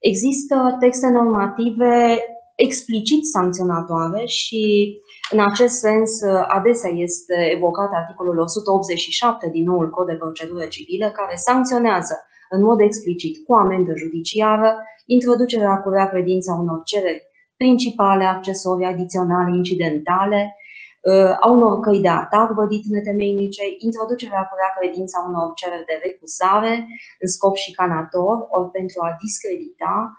Există 0.00 0.76
texte 0.80 1.08
normative 1.08 2.18
explicit 2.56 3.26
sancționatoare 3.26 4.24
și 4.24 4.94
în 5.30 5.40
acest 5.40 5.74
sens, 5.74 6.22
adesea 6.48 6.90
este 6.90 7.50
evocat 7.54 7.90
articolul 7.92 8.38
187 8.38 9.48
din 9.48 9.64
noul 9.64 9.90
Cod 9.90 10.06
de 10.06 10.14
Procedură 10.14 10.64
Civilă, 10.64 11.10
care 11.10 11.36
sancționează 11.36 12.14
în 12.50 12.62
mod 12.62 12.80
explicit 12.80 13.46
cu 13.46 13.54
amendă 13.54 13.92
judiciară 13.96 14.76
introducerea 15.06 15.76
cu 15.76 15.88
rea 15.90 16.08
credința 16.08 16.52
unor 16.54 16.80
cereri 16.84 17.22
principale, 17.56 18.24
accesorii, 18.24 18.86
adiționale, 18.86 19.56
incidentale, 19.56 20.56
uh, 21.00 21.36
a 21.40 21.50
unor 21.50 21.80
căi 21.80 22.00
de 22.00 22.08
atac 22.08 22.50
vădit 22.50 22.84
netemeinice, 22.84 23.62
introducerea 23.78 24.42
cu 24.48 24.54
rea 24.56 24.72
credința 24.78 25.24
unor 25.28 25.52
cereri 25.54 25.88
de 25.90 26.00
recuzare 26.02 26.74
în 27.20 27.28
scop 27.28 27.54
și 27.56 27.72
canator 27.72 28.46
ori 28.48 28.70
pentru 28.70 28.98
a 29.02 29.16
discredita, 29.22 30.16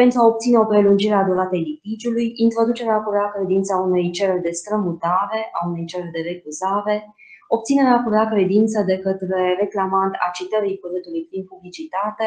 pentru 0.00 0.18
a 0.20 0.26
obține 0.26 0.58
o 0.58 0.64
prelungire 0.64 1.14
a 1.14 1.28
duratei 1.30 1.62
litigiului, 1.70 2.32
introducerea 2.46 2.98
cu 3.04 3.10
rea 3.10 3.28
credință 3.34 3.70
a 3.74 3.80
unei 3.88 4.10
cereri 4.10 4.46
de 4.48 4.50
strămutare, 4.50 5.40
a 5.58 5.66
unei 5.68 5.84
cereri 5.84 6.16
de 6.16 6.22
recuzare, 6.30 6.96
obținerea 7.48 8.02
cu 8.02 8.08
rea 8.10 8.26
credință 8.28 8.82
de 8.82 8.96
către 8.98 9.56
reclamant 9.60 10.14
a 10.26 10.28
citării 10.38 10.78
curâtului 10.78 11.26
prin 11.30 11.44
publicitate, 11.44 12.26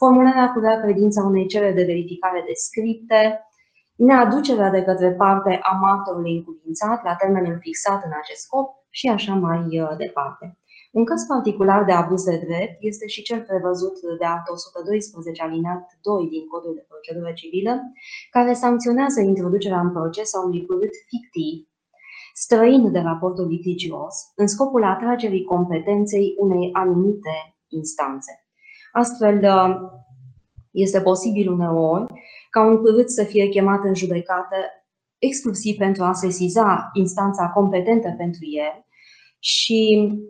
formularea 0.00 0.52
cu 0.52 0.58
rea 0.58 0.80
credință 0.80 1.20
a 1.20 1.26
unei 1.26 1.46
cereri 1.46 1.74
de 1.74 1.84
verificare 1.84 2.40
de 2.46 2.52
scripte, 2.66 3.20
neaducerea 3.96 4.70
de 4.70 4.82
către 4.82 5.10
parte 5.12 5.58
a 5.62 5.72
martorului 5.86 6.36
încuvințat 6.36 7.04
la 7.04 7.14
termenul 7.14 7.58
fixat 7.60 8.04
în 8.04 8.12
acest 8.20 8.40
scop 8.40 8.68
și 8.90 9.06
așa 9.08 9.34
mai 9.34 9.80
uh, 9.80 9.96
departe. 9.96 10.58
Un 10.98 11.04
caz 11.04 11.26
particular 11.26 11.84
de 11.84 11.92
abuz 11.92 12.24
de 12.24 12.36
drept 12.46 12.76
este 12.80 13.06
și 13.06 13.22
cel 13.22 13.40
prevăzut 13.42 13.96
de 14.18 14.24
act 14.24 14.48
112 14.48 15.42
alineat 15.42 15.98
2 16.02 16.28
din 16.28 16.46
Codul 16.46 16.74
de 16.74 16.84
Procedură 16.88 17.32
Civilă, 17.32 17.80
care 18.30 18.52
sancționează 18.52 19.20
introducerea 19.20 19.80
în 19.80 19.92
proces 19.92 20.34
a 20.34 20.44
unui 20.44 20.66
cuvânt 20.66 20.90
fictiv, 21.08 21.68
străin 22.34 22.92
de 22.92 22.98
raportul 22.98 23.46
litigios, 23.46 24.14
în 24.34 24.46
scopul 24.46 24.84
atragerii 24.84 25.44
competenței 25.44 26.34
unei 26.38 26.70
anumite 26.72 27.56
instanțe. 27.68 28.46
Astfel, 28.92 29.40
este 30.70 31.00
posibil 31.00 31.52
uneori 31.52 32.12
ca 32.50 32.66
un 32.66 32.76
cuvânt 32.76 33.10
să 33.10 33.24
fie 33.24 33.48
chemat 33.48 33.84
în 33.84 33.94
judecată 33.94 34.56
exclusiv 35.18 35.76
pentru 35.76 36.04
a 36.04 36.12
sesiza 36.12 36.90
instanța 36.92 37.48
competentă 37.48 38.14
pentru 38.16 38.40
el, 38.40 38.85
și 39.54 39.80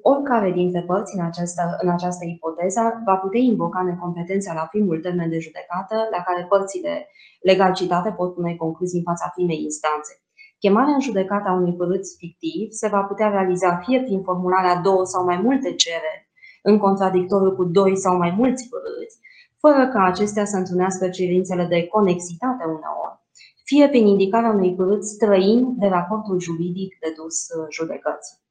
oricare 0.02 0.50
dintre 0.50 0.82
părți 0.82 1.14
în 1.16 1.25
această, 1.25 1.62
în 1.82 1.88
această 1.88 2.25
ipoteză 2.25 3.02
va 3.04 3.16
putea 3.16 3.40
invoca 3.40 3.82
necompetența 3.82 4.54
la 4.54 4.68
primul 4.73 4.99
termen 5.00 5.30
de 5.30 5.38
judecată, 5.38 5.96
la 6.14 6.20
care 6.26 6.46
părțile 6.49 7.08
legal 7.40 7.73
citate 7.73 8.11
pot 8.11 8.35
pune 8.35 8.54
concluzii 8.54 8.99
în 8.99 9.04
fața 9.04 9.32
primei 9.35 9.62
instanțe. 9.62 10.12
Chemarea 10.58 10.94
în 10.94 11.00
judecată 11.00 11.49
a 11.49 11.52
unui 11.52 11.75
părâț 11.75 12.16
fictiv 12.16 12.70
se 12.70 12.88
va 12.88 13.02
putea 13.02 13.28
realiza 13.28 13.76
fie 13.85 14.02
prin 14.02 14.23
formularea 14.23 14.76
două 14.76 15.04
sau 15.04 15.25
mai 15.25 15.38
multe 15.46 15.75
cereri, 15.75 16.28
în 16.62 16.78
contradictoriu 16.78 17.52
cu 17.54 17.64
doi 17.64 17.96
sau 17.96 18.16
mai 18.16 18.30
mulți 18.30 18.68
părâți, 18.68 19.18
fără 19.58 19.88
ca 19.92 20.02
acestea 20.02 20.44
să 20.44 20.56
întrunească 20.56 21.08
cerințele 21.08 21.64
de 21.64 21.87
conexitate 21.87 22.64
uneori, 22.64 23.20
fie 23.64 23.88
prin 23.88 24.06
indicarea 24.06 24.50
unui 24.50 24.75
părâț 24.75 25.06
străin 25.06 25.75
de 25.78 25.87
raportul 25.87 26.40
juridic 26.40 26.99
de 27.00 27.12
dus 27.16 27.37
judecății. 27.70 28.44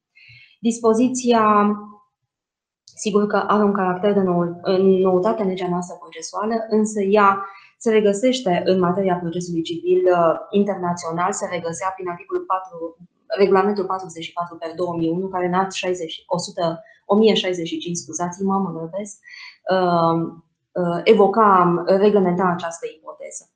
Dispoziția, 0.69 1.45
sigur 2.95 3.27
că 3.27 3.37
are 3.37 3.63
un 3.63 3.73
caracter 3.73 4.13
de 4.13 4.19
nou, 4.19 4.61
noutate 5.01 5.41
în 5.41 5.47
legea 5.47 5.69
noastră 5.69 5.95
procesuală, 5.99 6.55
însă 6.69 7.01
ea 7.01 7.45
se 7.77 7.91
regăsește 7.91 8.61
în 8.65 8.79
materia 8.79 9.15
procesului 9.15 9.61
civil 9.61 10.01
internațional, 10.49 11.31
se 11.31 11.45
regăsea 11.51 11.89
prin 11.95 12.09
articolul 12.09 12.43
4, 12.43 12.97
regulamentul 13.37 13.85
44 13.85 14.55
pe 14.57 14.73
2001, 14.75 15.27
care 15.27 15.45
în 15.45 15.53
act 15.53 15.71
60, 15.71 16.23
100, 16.27 16.83
1065, 17.05 17.97
scuzați-mă, 17.97 18.57
mă 18.57 18.71
nervesc, 18.79 19.15
evoca, 21.03 21.83
reglementa 21.85 22.53
această 22.55 22.85
ipoteză. 22.97 23.49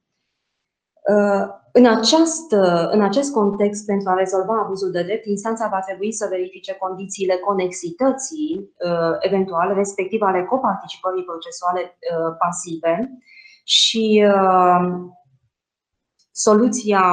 În, 1.79 1.85
această, 1.85 2.89
în 2.91 3.01
acest 3.01 3.33
context, 3.33 3.85
pentru 3.85 4.09
a 4.09 4.13
rezolva 4.13 4.59
abuzul 4.59 4.91
de 4.91 5.03
drept, 5.03 5.25
instanța 5.25 5.67
va 5.71 5.79
trebui 5.79 6.11
să 6.13 6.27
verifice 6.29 6.73
condițiile 6.73 7.35
conexității 7.35 8.73
eventuale, 9.19 9.73
respectiv 9.73 10.21
ale 10.21 10.45
coparticipării 10.45 11.23
procesuale 11.23 11.97
pasive 12.37 13.09
și 13.63 14.25
soluția 16.31 17.03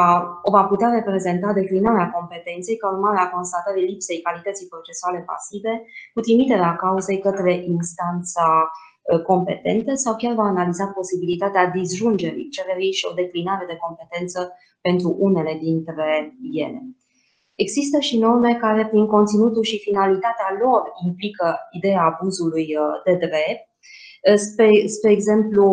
o 0.43 0.51
va 0.51 0.65
putea 0.65 0.89
reprezenta 0.89 1.53
declinarea 1.53 2.11
competenței 2.11 2.77
ca 2.77 2.89
urmare 2.89 3.19
a 3.19 3.31
constatării 3.31 3.89
lipsei 3.91 4.21
calității 4.21 4.67
procesuale 4.67 5.25
pasive 5.27 5.85
cu 6.15 6.21
trimiterea 6.21 6.77
cauzei 6.77 7.19
către 7.19 7.53
instanța 7.55 8.47
Uh, 8.53 8.96
competente 9.27 9.95
sau 9.95 10.17
chiar 10.17 10.35
va 10.35 10.43
analiza 10.43 10.87
posibilitatea 10.87 11.67
disjungerii 11.67 12.49
cererii 12.49 12.93
și 12.93 13.07
o 13.11 13.15
declinare 13.15 13.65
de 13.67 13.77
competență 13.77 14.53
pentru 14.81 15.17
unele 15.19 15.59
dintre 15.63 16.37
ele. 16.53 16.83
Există 17.55 17.99
și 17.99 18.19
norme 18.19 18.55
care, 18.55 18.87
prin 18.87 19.07
conținutul 19.07 19.63
și 19.63 19.79
finalitatea 19.79 20.57
lor, 20.61 20.83
implică 21.07 21.59
ideea 21.71 22.03
abuzului 22.03 22.67
uh, 22.77 23.03
de 23.05 23.15
drept. 23.27 23.67
Uh, 24.31 24.35
spre, 24.35 24.87
spre 24.87 25.11
exemplu, 25.11 25.65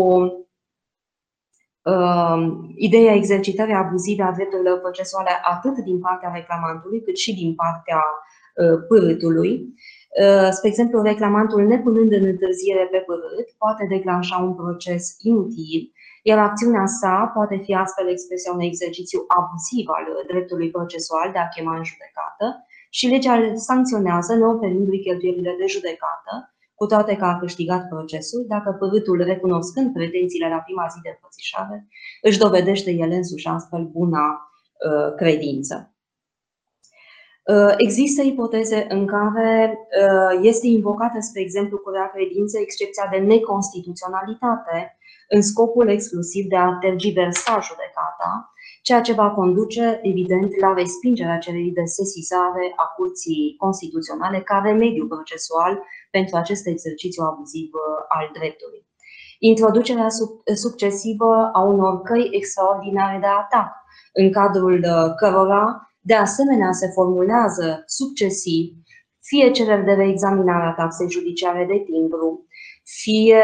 ideea 2.75 3.13
exercitării 3.13 3.73
abuzive 3.73 4.23
a 4.23 4.31
drepturilor 4.31 4.79
procesuale 4.79 5.29
atât 5.43 5.77
din 5.77 5.99
partea 5.99 6.31
reclamantului 6.33 7.01
cât 7.01 7.17
și 7.17 7.33
din 7.35 7.55
partea 7.55 8.01
pârâtului. 8.87 9.73
Uh, 10.21 10.49
spre 10.51 10.67
exemplu, 10.67 11.01
reclamantul 11.01 11.61
nepunând 11.67 12.11
în 12.11 12.25
întârziere 12.25 12.87
pe 12.91 12.97
părât 12.97 13.47
poate 13.57 13.85
declanșa 13.89 14.37
un 14.37 14.53
proces 14.55 15.15
inutil, 15.19 15.91
iar 16.23 16.37
acțiunea 16.39 16.85
sa 16.85 17.31
poate 17.33 17.55
fi 17.63 17.73
astfel 17.73 18.07
expresia 18.09 18.51
unui 18.51 18.65
exercițiu 18.65 19.19
abuziv 19.27 19.85
al 19.87 20.05
dreptului 20.27 20.69
procesual 20.71 21.29
de 21.31 21.39
a 21.39 21.47
chema 21.47 21.75
în 21.77 21.83
judecată 21.83 22.45
și 22.89 23.07
legea 23.07 23.33
îl 23.33 23.57
sancționează 23.57 24.35
neoferindu-i 24.35 24.99
cheltuielile 24.99 25.55
de 25.59 25.65
judecată, 25.67 26.33
cu 26.75 26.85
toate 26.85 27.15
că 27.15 27.25
a 27.25 27.39
câștigat 27.39 27.87
procesul, 27.87 28.45
dacă 28.47 28.71
părâtul, 28.79 29.23
recunoscând 29.23 29.93
pretențiile 29.93 30.49
la 30.49 30.57
prima 30.57 30.87
zi 30.91 31.01
de 31.01 31.09
înfățișare, 31.09 31.87
își 32.21 32.39
dovedește 32.39 32.91
el 32.91 33.11
însuși 33.11 33.47
astfel 33.47 33.83
buna 33.91 34.25
uh, 34.29 35.15
credință. 35.15 35.92
Uh, 37.43 37.73
există 37.77 38.21
ipoteze 38.21 38.85
în 38.89 39.07
care 39.07 39.79
uh, 39.79 40.39
este 40.41 40.67
invocată, 40.67 41.19
spre 41.19 41.41
exemplu, 41.41 41.77
cu 41.77 41.89
rea 41.89 42.11
credință, 42.13 42.59
excepția 42.59 43.07
de 43.11 43.17
neconstituționalitate, 43.17 44.97
în 45.29 45.41
scopul 45.41 45.89
exclusiv 45.89 46.45
de 46.45 46.55
a 46.55 46.77
tergiversa 46.81 47.59
judecata, 47.67 48.53
ceea 48.81 49.01
ce 49.01 49.13
va 49.13 49.29
conduce, 49.29 49.99
evident, 50.01 50.59
la 50.59 50.73
respingerea 50.73 51.37
cererii 51.37 51.71
de 51.71 51.83
sesizare 51.83 52.73
a 52.75 52.85
Curții 52.95 53.55
Constituționale 53.57 54.39
ca 54.41 54.61
remediu 54.63 55.07
procesual 55.07 55.83
pentru 56.11 56.35
acest 56.37 56.67
exercițiu 56.67 57.23
abuziv 57.23 57.69
uh, 57.73 58.05
al 58.07 58.29
dreptului. 58.33 58.87
Introducerea 59.39 60.07
succesivă 60.55 61.49
a 61.53 61.61
unor 61.61 62.01
căi 62.01 62.29
extraordinare 62.31 63.17
de 63.19 63.27
atac, 63.27 63.71
în 64.13 64.31
cadrul 64.31 64.85
cărora 65.15 65.92
de 66.03 66.13
asemenea, 66.13 66.71
se 66.71 66.87
formulează 66.87 67.83
succesiv 67.85 68.73
fie 69.23 69.51
cereri 69.51 69.85
de 69.85 69.91
reexaminare 69.91 70.65
a 70.65 70.73
taxei 70.73 71.09
judiciare 71.09 71.65
de 71.65 71.83
timbru, 71.91 72.45
fie 72.83 73.43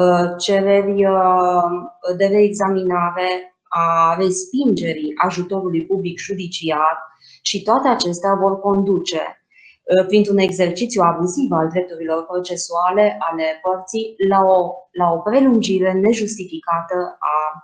uh, 0.00 0.36
cereri 0.38 1.06
uh, 1.06 2.16
de 2.16 2.26
reexaminare 2.26 3.56
a 3.68 4.16
respingerii 4.18 5.12
ajutorului 5.16 5.86
public 5.86 6.18
judiciar 6.18 6.98
și 7.42 7.62
toate 7.62 7.88
acestea 7.88 8.34
vor 8.34 8.60
conduce 8.60 9.20
uh, 9.20 10.06
printr-un 10.06 10.38
exercițiu 10.38 11.02
abuziv 11.02 11.52
al 11.52 11.68
drepturilor 11.68 12.24
procesuale 12.24 13.16
ale 13.30 13.44
părții 13.62 14.14
la 14.28 14.40
o, 14.44 14.72
la 14.90 15.12
o 15.12 15.18
prelungire 15.18 15.92
nejustificată 15.92 17.16
a 17.18 17.62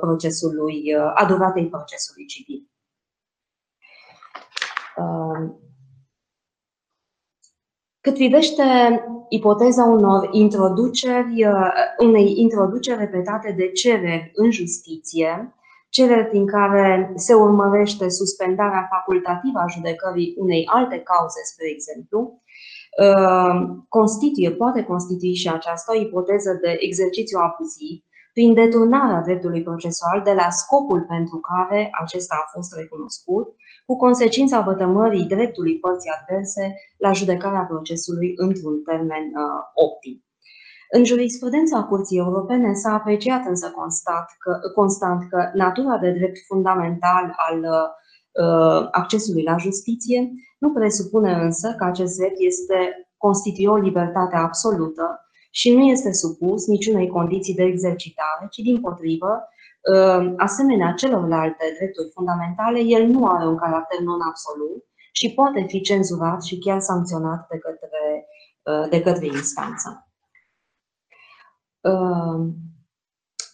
procesului, 0.00 0.94
a 1.14 1.24
duratei 1.24 1.68
procesului 1.68 2.26
civil. 2.26 2.67
Um, 4.98 5.60
cât 8.00 8.14
privește 8.14 8.62
ipoteza 9.28 9.84
unor 9.84 10.28
introduceri, 10.32 11.46
uh, 11.46 11.72
unei 11.98 12.34
introduceri 12.36 12.98
repetate 12.98 13.54
de 13.56 13.70
cereri 13.70 14.30
în 14.34 14.50
justiție, 14.50 15.54
cereri 15.88 16.28
prin 16.28 16.46
care 16.46 17.12
se 17.14 17.34
urmărește 17.34 18.08
suspendarea 18.08 18.88
facultativă 18.90 19.58
a 19.58 19.66
judecării 19.66 20.34
unei 20.36 20.66
alte 20.66 20.98
cauze, 20.98 21.40
spre 21.44 21.66
exemplu, 21.70 22.42
uh, 23.04 23.76
constituie, 23.88 24.50
poate 24.50 24.82
constitui 24.82 25.34
și 25.34 25.48
aceasta 25.48 25.92
o 25.92 26.00
ipoteză 26.00 26.58
de 26.62 26.76
exercițiu 26.78 27.38
abuziv 27.38 28.02
prin 28.32 28.54
deturnarea 28.54 29.20
dreptului 29.20 29.62
procesual 29.62 30.22
de 30.24 30.32
la 30.32 30.50
scopul 30.50 31.00
pentru 31.08 31.38
care 31.38 31.90
acesta 32.02 32.34
a 32.38 32.50
fost 32.54 32.74
recunoscut, 32.76 33.54
cu 33.88 33.96
consecința 33.96 34.60
vătămării 34.60 35.24
dreptului 35.34 35.78
părții 35.78 36.10
adverse 36.18 36.74
la 36.96 37.12
judecarea 37.12 37.68
procesului 37.72 38.32
într-un 38.36 38.82
termen 38.82 39.24
uh, 39.24 39.60
optim. 39.74 40.24
În 40.90 41.04
jurisprudența 41.04 41.82
Curții 41.82 42.18
Europene 42.18 42.72
s-a 42.72 42.92
apreciat 42.92 43.46
însă 43.46 43.70
constat 43.70 44.26
că, 44.38 44.52
constant 44.74 45.28
că 45.30 45.50
natura 45.54 45.98
de 45.98 46.10
drept 46.10 46.38
fundamental 46.46 47.34
al 47.48 47.58
uh, 47.60 48.88
accesului 48.90 49.42
la 49.42 49.56
justiție 49.56 50.30
nu 50.58 50.72
presupune 50.72 51.32
însă 51.32 51.74
că 51.78 51.84
acest 51.84 52.16
drept 52.18 52.38
este 52.38 52.78
constituie 53.16 53.68
o 53.68 53.76
libertate 53.76 54.36
absolută 54.36 55.20
și 55.50 55.74
nu 55.74 55.82
este 55.84 56.12
supus 56.12 56.66
niciunei 56.66 57.08
condiții 57.08 57.54
de 57.54 57.62
exercitare, 57.62 58.46
ci 58.50 58.58
din 58.58 58.80
potrivă 58.80 59.32
Ă, 59.32 59.57
asemenea 60.36 60.92
celorlalte 60.92 61.74
drepturi 61.76 62.10
fundamentale, 62.14 62.80
el 62.80 63.06
nu 63.06 63.26
are 63.26 63.46
un 63.46 63.56
caracter 63.56 63.98
non-absolut 63.98 64.84
și 65.12 65.34
poate 65.34 65.64
fi 65.68 65.80
cenzurat 65.80 66.42
și 66.42 66.58
chiar 66.58 66.80
sancționat 66.80 67.46
de 67.48 67.58
către, 67.58 68.26
ă, 68.66 68.86
de 68.90 69.00
către 69.02 69.26
instanță. 69.26 70.08
Ă, 71.84 71.92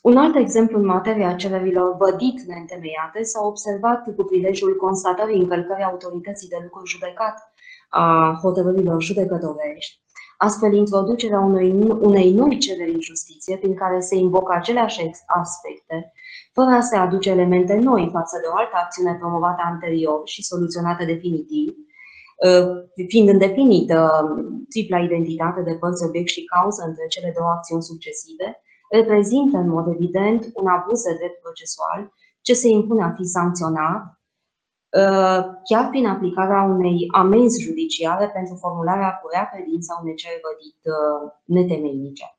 un 0.03 0.17
alt 0.17 0.37
exemplu 0.37 0.79
în 0.79 0.85
materia 0.85 1.35
cererilor 1.35 1.97
vădit 1.97 2.41
neîntemeiate 2.41 3.23
s-a 3.23 3.43
observat 3.43 4.05
cu 4.05 4.25
prilejul 4.25 4.77
constatării 4.77 5.41
încălcării 5.41 5.85
autorității 5.85 6.49
de 6.49 6.59
lucru 6.63 6.87
judecat 6.87 7.53
a 7.89 8.39
hotărârilor 8.43 9.03
judecătorești, 9.03 10.04
Astfel, 10.47 10.73
introducerea 10.73 11.41
unei, 11.41 11.71
unei 12.01 12.33
noi 12.33 12.59
cereri 12.59 12.95
în 12.95 13.01
justiție, 13.01 13.57
prin 13.57 13.75
care 13.75 14.01
se 14.01 14.17
invocă 14.17 14.53
aceleași 14.53 15.11
aspecte, 15.27 16.13
fără 16.53 16.71
a 16.71 16.81
se 16.81 16.97
aduce 16.97 17.31
elemente 17.31 17.75
noi 17.75 18.09
față 18.13 18.39
de 18.43 18.47
o 18.53 18.57
altă 18.57 18.77
acțiune 18.83 19.17
promovată 19.21 19.63
anterior 19.65 20.21
și 20.25 20.45
soluționată 20.45 21.05
definitiv, 21.05 21.75
ă, 22.47 22.49
fiind 23.09 23.29
îndeplinită 23.29 23.99
tripla 24.69 24.99
identitate 24.99 25.61
de 25.61 25.75
părți, 25.75 26.05
obiect 26.05 26.29
și 26.29 26.45
cauză 26.45 26.85
între 26.87 27.07
cele 27.09 27.33
două 27.37 27.51
acțiuni 27.51 27.83
succesive, 27.83 28.49
reprezintă 28.91 29.57
în 29.57 29.69
mod 29.69 29.87
evident 29.89 30.51
un 30.55 30.67
abuz 30.67 31.03
de 31.03 31.15
drept 31.19 31.41
procesual 31.41 32.13
ce 32.41 32.55
se 32.55 32.69
impune 32.69 33.03
a 33.03 33.15
fi 33.17 33.25
sancționat 33.25 34.03
Uh, 34.03 34.24
chiar 35.65 35.89
prin 35.91 36.07
aplicarea 36.07 36.63
unei 36.63 37.09
amenzi 37.13 37.63
judiciare 37.63 38.31
pentru 38.33 38.55
formularea 38.55 39.19
cu 39.23 39.29
rea 39.33 39.51
credință 39.53 39.95
a 39.97 40.01
unei 40.03 40.15
cereri 40.15 40.41
vădit 40.49 40.81
uh, 40.85 41.33
netemeinice. 41.45 42.39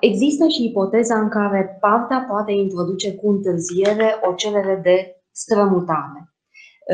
Există 0.00 0.46
și 0.46 0.64
ipoteza 0.64 1.18
în 1.18 1.28
care 1.28 1.76
partea 1.80 2.24
poate 2.28 2.52
introduce 2.52 3.14
cu 3.14 3.30
întârziere 3.30 4.18
o 4.22 4.32
cerere 4.32 4.80
de 4.82 5.22
strămutare. 5.30 6.34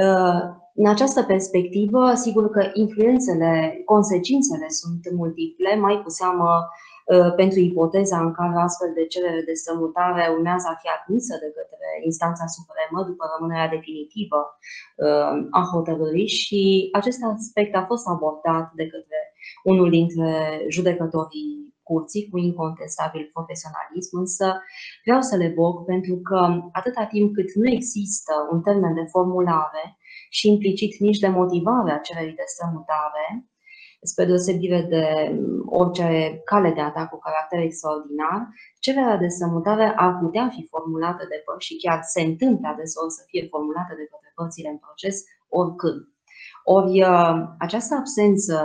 Uh, 0.00 0.40
în 0.74 0.86
această 0.86 1.22
perspectivă, 1.22 2.14
sigur 2.14 2.50
că 2.50 2.70
influențele, 2.72 3.82
consecințele 3.84 4.68
sunt 4.68 5.00
multiple, 5.16 5.76
mai 5.76 6.02
cu 6.02 6.10
seamă 6.10 6.48
Uh, 6.48 6.85
pentru 7.36 7.58
ipoteza 7.58 8.18
în 8.26 8.32
care 8.38 8.56
astfel 8.56 8.90
de 8.98 9.06
cerere 9.06 9.42
de 9.48 9.52
strămutare 9.60 10.32
urmează 10.36 10.66
a 10.68 10.78
fi 10.82 10.88
admisă 10.96 11.34
de 11.42 11.50
către 11.56 11.88
instanța 12.04 12.46
supremă 12.56 12.98
după 13.10 13.24
rămânerea 13.32 13.74
definitivă 13.76 14.40
uh, 15.04 15.34
a 15.60 15.62
hotărârii 15.72 16.34
și 16.42 16.88
acest 17.00 17.20
aspect 17.32 17.74
a 17.74 17.88
fost 17.90 18.04
abordat 18.08 18.66
de 18.80 18.86
către 18.94 19.20
unul 19.70 19.90
dintre 19.90 20.30
judecătorii 20.68 21.74
curții 21.90 22.28
cu 22.30 22.38
incontestabil 22.38 23.30
profesionalism, 23.36 24.12
însă 24.24 24.46
vreau 25.04 25.20
să 25.28 25.36
le 25.36 25.44
evoc 25.44 25.84
pentru 25.84 26.14
că 26.28 26.40
atâta 26.72 27.04
timp 27.04 27.34
cât 27.34 27.50
nu 27.54 27.68
există 27.78 28.32
un 28.52 28.60
termen 28.62 28.94
de 28.94 29.06
formulare 29.14 29.84
și 30.30 30.48
implicit 30.48 30.92
nici 31.06 31.18
de 31.18 31.28
motivare 31.28 31.90
a 31.92 32.04
cererii 32.06 32.40
de 32.40 32.46
strămutare, 32.46 33.26
spre 34.02 34.24
deosebire 34.24 34.80
de 34.88 35.04
orice 35.66 36.40
cale 36.44 36.70
de 36.70 36.80
atac 36.80 37.08
cu 37.08 37.18
caracter 37.18 37.60
extraordinar, 37.60 38.48
cererea 38.78 39.16
de 39.16 39.28
strămutare 39.28 39.92
ar 39.96 40.18
putea 40.22 40.48
fi 40.54 40.66
formulată 40.70 41.26
de 41.28 41.42
părți 41.44 41.66
și 41.66 41.76
chiar 41.76 41.98
se 42.02 42.20
întâmplă 42.20 42.68
adeseori 42.68 43.16
să 43.18 43.22
fie 43.26 43.46
formulată 43.50 43.92
de 43.96 44.06
către 44.12 44.32
părțile 44.34 44.68
în 44.68 44.78
proces 44.78 45.16
oricând. 45.48 46.00
Ori 46.64 47.02
uh, 47.02 47.34
această 47.58 47.94
absență, 47.94 48.56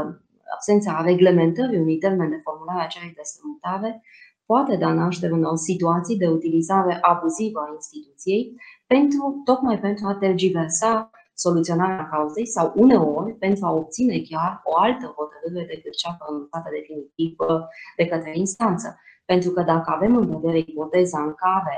absența 0.56 1.02
reglementării 1.02 1.80
unui 1.80 1.98
termen 1.98 2.30
de 2.30 2.44
formulare 2.44 2.84
a 2.84 2.92
cererii 2.94 3.20
de 3.20 3.30
strămutare 3.32 4.02
poate 4.46 4.76
da 4.76 4.94
naștere 4.94 5.34
unor 5.34 5.56
situații 5.56 6.18
de 6.18 6.28
utilizare 6.28 6.98
abuzivă 7.02 7.60
a 7.60 7.72
instituției 7.74 8.56
pentru, 8.88 9.42
tocmai 9.44 9.80
pentru 9.80 10.08
a 10.08 10.16
tergiversa 10.16 11.10
soluționarea 11.46 12.10
cauzei 12.12 12.48
sau 12.48 12.74
uneori 12.76 13.34
pentru 13.34 13.66
a 13.66 13.72
obține 13.72 14.18
chiar 14.30 14.62
o 14.64 14.74
altă 14.86 15.06
hotărâre 15.18 15.66
decât 15.74 15.94
cea 16.02 16.14
pronunțată 16.20 16.70
definitiv 16.78 17.36
de 17.98 18.06
către 18.06 18.32
instanță. 18.34 18.88
Pentru 19.26 19.50
că 19.52 19.62
dacă 19.62 19.88
avem 19.96 20.16
în 20.16 20.28
vedere 20.30 20.58
ipoteza 20.58 21.20
în 21.28 21.34
care 21.46 21.78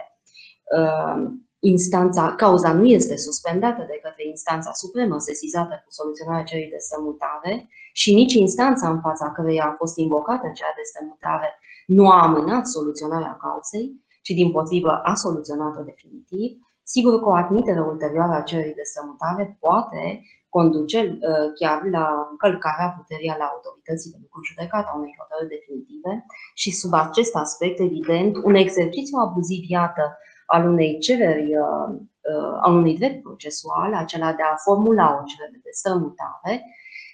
uh, 0.78 1.17
instanța, 1.60 2.34
cauza 2.43 2.73
nu 2.73 2.86
este 2.86 3.15
suspendată 3.17 3.82
de 3.91 3.99
către 4.04 4.23
instanța 4.28 4.71
supremă 4.73 5.17
sesizată 5.19 5.73
cu 5.86 5.91
soluționarea 5.91 6.43
cererii 6.43 6.76
de 6.76 6.86
strămutare 6.88 7.67
și 7.93 8.13
nici 8.13 8.34
instanța 8.34 8.89
în 8.89 8.99
fața 9.02 9.32
căreia 9.32 9.65
a 9.65 9.76
fost 9.78 9.97
invocată 9.97 10.45
cererea 10.54 10.80
de 10.80 10.89
strămutare 10.91 11.49
nu 11.86 12.10
a 12.10 12.21
amânat 12.21 12.67
soluționarea 12.67 13.38
cauzei, 13.41 13.88
ci 14.21 14.30
din 14.30 14.52
potrivă 14.52 14.91
a 14.91 15.13
soluționat-o 15.13 15.82
definitiv, 15.82 16.52
Sigur 16.84 17.19
că 17.19 17.26
o 17.26 17.34
admitere 17.34 17.82
ulterioară 17.82 18.34
a 18.34 18.41
cererii 18.41 18.74
de 18.74 18.82
strămutare 18.84 19.58
poate 19.60 20.22
conduce 20.50 21.00
uh, 21.00 21.48
chiar 21.60 21.84
la 21.91 22.28
încălcarea 22.32 22.93
puterii 22.98 23.30
ale 23.30 23.43
autorității 23.43 24.12
de 24.12 24.17
lucru 24.22 24.39
judecat 24.43 24.86
a 24.88 24.96
unei 24.98 25.15
hotărâri 25.19 25.56
definitive 25.56 26.26
și 26.54 26.72
sub 26.72 26.93
acest 26.93 27.36
aspect, 27.36 27.80
evident, 27.80 28.34
un 28.43 28.56
exercițiu 28.56 29.17
abuziv, 29.17 29.63
iată, 29.67 30.17
al 30.46 30.67
unei 30.67 31.00
cereri, 31.00 31.58
uh, 31.58 31.89
uh, 32.32 32.58
al 32.62 32.74
unui 32.74 32.98
drept 32.98 33.22
procesual, 33.24 33.93
acela 33.93 34.34
de 34.34 34.43
a 34.43 34.56
formula 34.56 35.19
o 35.19 35.24
cerere 35.26 35.60
de 35.63 35.69
strămutare, 35.72 36.54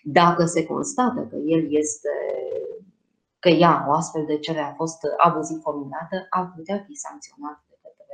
dacă 0.03 0.45
se 0.45 0.65
constată 0.65 1.19
că 1.29 1.36
el 1.36 1.63
este 1.69 2.13
că 3.39 3.49
ea, 3.49 3.86
o 3.88 3.91
astfel 3.91 4.25
de 4.25 4.38
cerere 4.39 4.65
a 4.65 4.73
fost 4.73 4.99
abuziv 5.17 5.58
formulată, 5.62 6.15
ar 6.29 6.53
putea 6.55 6.84
fi 6.88 6.93
sancționat 6.95 7.63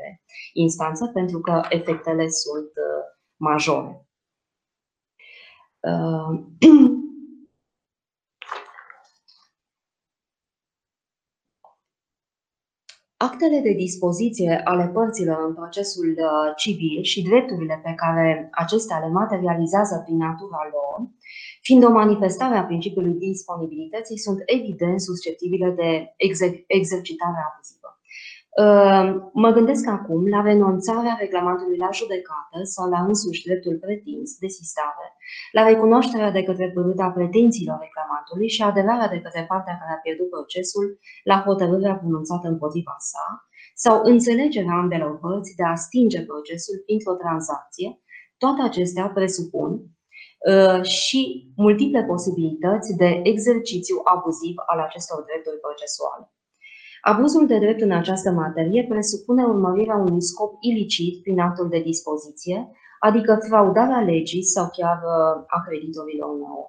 de 0.05 0.21
instanță 0.53 1.07
pentru 1.13 1.39
că 1.39 1.61
efectele 1.69 2.29
sunt 2.29 2.71
uh, 2.75 3.03
majore. 3.35 4.07
Uh, 5.79 6.39
Actele 13.17 13.59
de 13.59 13.73
dispoziție 13.73 14.61
ale 14.63 14.87
părților 14.87 15.45
în 15.47 15.53
procesul 15.53 16.09
uh, 16.17 16.53
civil 16.55 17.03
și 17.03 17.21
drepturile 17.21 17.79
pe 17.83 17.93
care 17.95 18.49
acestea 18.51 18.99
le 18.99 19.07
materializează 19.07 20.01
prin 20.05 20.17
natura 20.17 20.61
lor, 20.71 21.09
fiind 21.61 21.83
o 21.83 21.89
manifestare 21.89 22.55
a 22.55 22.65
principiului 22.65 23.13
disponibilității, 23.13 24.17
sunt 24.17 24.41
evident 24.45 25.01
susceptibile 25.01 25.69
de 25.69 26.15
exer- 26.17 26.63
exercitare 26.67 27.37
abuzivă. 27.51 27.94
Ehm, 28.63 29.29
mă 29.33 29.49
gândesc 29.51 29.87
acum 29.87 30.27
la 30.27 30.41
renunțarea 30.41 31.15
reclamantului 31.19 31.77
la 31.77 31.89
judecată 31.99 32.57
sau 32.63 32.89
la 32.89 32.99
însuși 33.09 33.45
dreptul 33.47 33.75
pretins 33.85 34.37
de 34.39 34.47
sistare, 34.47 35.07
la 35.51 35.67
recunoașterea 35.67 36.31
de 36.31 36.43
către 36.43 36.71
părâta 36.71 37.07
pretențiilor 37.09 37.77
reclamantului 37.81 38.49
și 38.49 38.61
aderarea 38.61 39.07
de 39.07 39.21
către 39.25 39.45
partea 39.51 39.77
care 39.79 39.91
a 39.93 40.03
pierdut 40.03 40.29
procesul 40.29 40.99
la 41.23 41.37
hotărârea 41.45 41.95
pronunțată 41.95 42.47
împotriva 42.47 42.95
sa, 42.97 43.25
sau 43.75 43.95
înțelegerea 44.03 44.75
ambelor 44.83 45.19
părți 45.19 45.55
de 45.55 45.63
a 45.63 45.75
stinge 45.75 46.21
procesul 46.25 46.77
printr-o 46.85 47.13
tranzacție, 47.13 47.89
toate 48.37 48.61
acestea 48.61 49.07
presupun 49.17 49.69
uh, 49.73 50.81
și 50.83 51.51
multiple 51.55 52.03
posibilități 52.03 52.95
de 52.95 53.19
exercițiu 53.23 53.97
abuziv 54.03 54.55
al 54.65 54.79
acestor 54.79 55.23
drepturi 55.27 55.59
procesuale. 55.65 56.34
Abuzul 57.11 57.47
de 57.47 57.57
drept 57.57 57.81
în 57.81 57.91
această 57.91 58.31
materie 58.31 58.85
presupune 58.89 59.43
urmărirea 59.43 59.95
unui 59.95 60.21
scop 60.21 60.57
ilicit 60.59 61.21
prin 61.21 61.39
actul 61.39 61.69
de 61.69 61.79
dispoziție, 61.79 62.71
adică 62.99 63.39
fraudarea 63.47 63.99
legii 63.99 64.43
sau 64.43 64.69
chiar 64.77 64.97
uh, 64.97 65.43
a 65.47 65.63
creditorilor 65.67 66.35
nouă. 66.35 66.65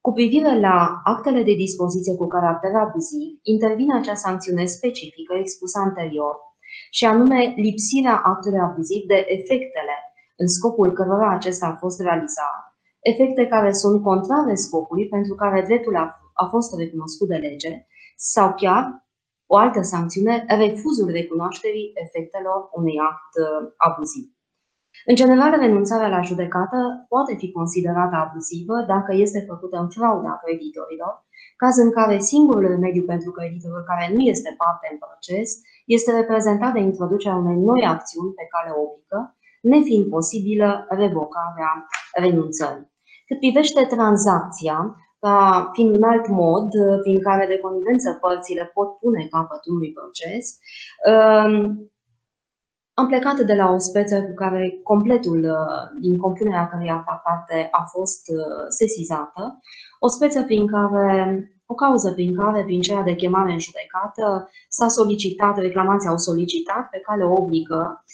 Cu 0.00 0.12
privire 0.12 0.60
la 0.60 1.00
actele 1.04 1.42
de 1.42 1.54
dispoziție 1.54 2.14
cu 2.14 2.26
caracter 2.26 2.74
abuziv, 2.74 3.38
intervine 3.42 3.94
acea 3.94 4.14
sancțiune 4.14 4.64
specifică 4.64 5.34
expusă 5.34 5.78
anterior, 5.78 6.34
și 6.90 7.04
anume 7.04 7.54
lipsirea 7.56 8.16
actului 8.24 8.58
abuziv 8.58 9.02
de 9.06 9.24
efectele 9.28 9.96
în 10.36 10.48
scopul 10.48 10.92
cărora 10.92 11.30
acesta 11.30 11.66
a 11.66 11.76
fost 11.76 12.00
realizat, 12.00 12.60
efecte 13.00 13.46
care 13.46 13.72
sunt 13.72 14.02
contrare 14.02 14.54
scopului 14.54 15.08
pentru 15.08 15.34
care 15.34 15.62
dreptul 15.62 15.96
a, 15.96 16.20
a 16.34 16.44
fost 16.44 16.76
recunoscut 16.76 17.28
de 17.28 17.36
lege, 17.36 17.86
sau 18.16 18.54
chiar 18.54 19.03
o 19.54 19.56
altă 19.56 19.82
sancțiune, 19.82 20.44
refuzul 20.48 21.08
recunoașterii 21.18 21.92
efectelor 22.04 22.58
unui 22.78 22.96
act 23.10 23.32
uh, 23.44 23.72
abuziv. 23.76 24.24
În 25.10 25.14
general, 25.20 25.50
renunțarea 25.64 26.08
la 26.16 26.20
judecată 26.30 26.78
poate 27.08 27.34
fi 27.40 27.52
considerată 27.52 28.16
abuzivă 28.16 28.76
dacă 28.94 29.12
este 29.24 29.40
făcută 29.50 29.76
în 29.78 29.88
frauda 29.96 30.40
creditorilor, 30.42 31.14
caz 31.56 31.76
în 31.76 31.90
care 31.98 32.18
singurul 32.18 32.66
remediu 32.74 33.04
pentru 33.12 33.30
creditorul 33.30 33.84
care 33.90 34.04
nu 34.14 34.20
este 34.32 34.54
parte 34.62 34.86
în 34.92 34.98
proces 35.04 35.48
este 35.96 36.10
reprezentat 36.20 36.72
de 36.72 36.80
introducerea 36.80 37.36
unei 37.36 37.58
noi 37.70 37.82
acțiuni 37.94 38.32
pe 38.38 38.46
cale 38.52 38.70
oblică, 38.82 39.36
nefiind 39.62 40.06
posibilă 40.16 40.86
revocarea 40.88 41.70
renunțării. 42.24 42.92
Cât 43.26 43.38
privește 43.38 43.84
tranzacția, 43.84 44.96
ca 45.24 45.70
fiind 45.72 45.96
un 45.96 46.02
alt 46.02 46.28
mod 46.28 46.74
uh, 46.74 47.00
prin 47.00 47.20
care 47.20 47.46
de 47.46 47.58
connivență 47.58 48.18
părțile 48.20 48.70
pot 48.74 48.98
pune 48.98 49.26
capăt 49.30 49.66
unui 49.66 49.92
proces. 49.92 50.58
Um, 51.08 51.90
am 52.94 53.06
plecat 53.06 53.40
de 53.40 53.54
la 53.54 53.70
o 53.70 53.78
speță 53.78 54.22
cu 54.22 54.34
care 54.34 54.80
completul 54.82 55.44
uh, 55.44 56.00
din 56.00 56.18
compunerea 56.18 56.68
căreia 56.68 57.02
fac 57.06 57.22
parte 57.22 57.68
a 57.70 57.82
fost 57.82 58.28
uh, 58.28 58.64
sesizată, 58.68 59.60
o 59.98 60.08
speță 60.08 60.42
prin 60.42 60.66
care 60.66 61.48
o 61.66 61.74
cauză 61.74 62.12
prin 62.12 62.36
care, 62.36 62.62
prin 62.64 62.80
ceea 62.80 63.02
de 63.02 63.14
chemare 63.14 63.52
în 63.52 63.58
judecată, 63.58 64.50
s-a 64.68 64.88
solicitat, 64.88 65.58
reclamația 65.58 66.10
au 66.10 66.16
solicitat 66.16 66.88
pe 66.88 66.98
cale 66.98 67.24
obligă 67.24 68.04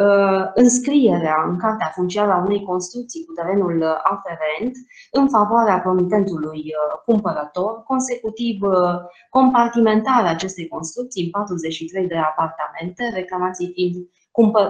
uh, 0.00 0.50
înscrierea 0.54 1.44
în 1.48 1.56
cartea 1.58 1.92
funciară 1.94 2.32
a 2.32 2.44
unei 2.44 2.62
construcții 2.62 3.24
cu 3.24 3.32
terenul 3.32 3.82
aferent 4.02 4.76
în 5.10 5.28
favoarea 5.28 5.78
promitentului 5.78 6.58
uh, 6.58 7.00
cumpărător, 7.04 7.82
consecutiv 7.82 8.62
uh, 8.62 8.94
compartimentarea 9.30 10.30
acestei 10.30 10.68
construcții 10.68 11.24
în 11.24 11.30
43 11.30 12.06
de 12.06 12.16
apartamente, 12.16 13.10
reclamații 13.14 13.72
fiind 13.72 13.96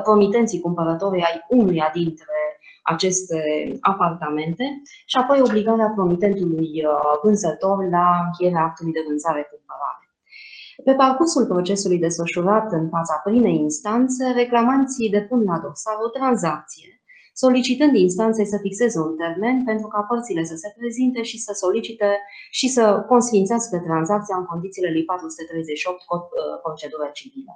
promitenții 0.02 0.60
cumpărătorii 0.60 1.22
ai 1.22 1.44
unuia 1.48 1.90
dintre 1.94 2.49
aceste 2.94 3.38
apartamente 3.80 4.64
și 5.06 5.16
apoi 5.16 5.40
obligarea 5.40 5.92
promitentului 5.96 6.70
uh, 6.84 7.18
vânzător 7.22 7.76
la 7.96 8.06
încheierea 8.26 8.62
actului 8.62 8.92
de 8.92 9.04
vânzare-cumpărare. 9.08 10.04
Pe 10.84 10.92
parcursul 10.92 11.46
procesului 11.46 11.98
desfășurat 11.98 12.72
în 12.72 12.88
fața 12.88 13.20
primei 13.24 13.58
instanțe, 13.68 14.24
reclamanții 14.34 15.10
depun 15.10 15.42
la 15.50 15.58
dosar 15.64 15.96
o 16.06 16.08
tranzacție, 16.08 16.90
solicitând 17.34 17.94
instanței 17.96 18.46
să 18.46 18.58
fixeze 18.60 18.98
un 18.98 19.16
termen 19.16 19.64
pentru 19.64 19.86
ca 19.86 20.00
părțile 20.00 20.44
să 20.44 20.56
se 20.56 20.74
prezinte 20.78 21.22
și 21.22 21.38
să 21.38 21.52
solicite 21.62 22.18
și 22.50 22.68
să 22.68 23.04
consfințească 23.08 23.78
tranzacția 23.78 24.36
în 24.36 24.44
condițiile 24.44 24.90
lui 24.90 25.04
438 25.04 26.02
Cod 26.02 26.20
uh, 26.20 26.28
Procedură 26.62 27.10
Civilă. 27.12 27.54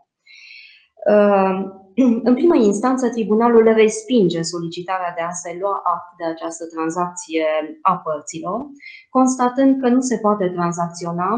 Ehm, 1.10 1.82
în 2.28 2.34
primă 2.34 2.56
instanță, 2.56 3.08
tribunalul 3.08 3.72
respinge 3.72 4.42
solicitarea 4.42 5.12
de 5.16 5.22
a 5.22 5.30
se 5.30 5.56
lua 5.60 5.80
act 5.84 6.16
de 6.16 6.24
această 6.24 6.64
tranzacție 6.66 7.46
a 7.82 7.96
părților, 7.96 8.66
constatând 9.10 9.82
că 9.82 9.88
nu 9.88 10.00
se 10.00 10.18
poate 10.18 10.48
tranzacționa 10.48 11.28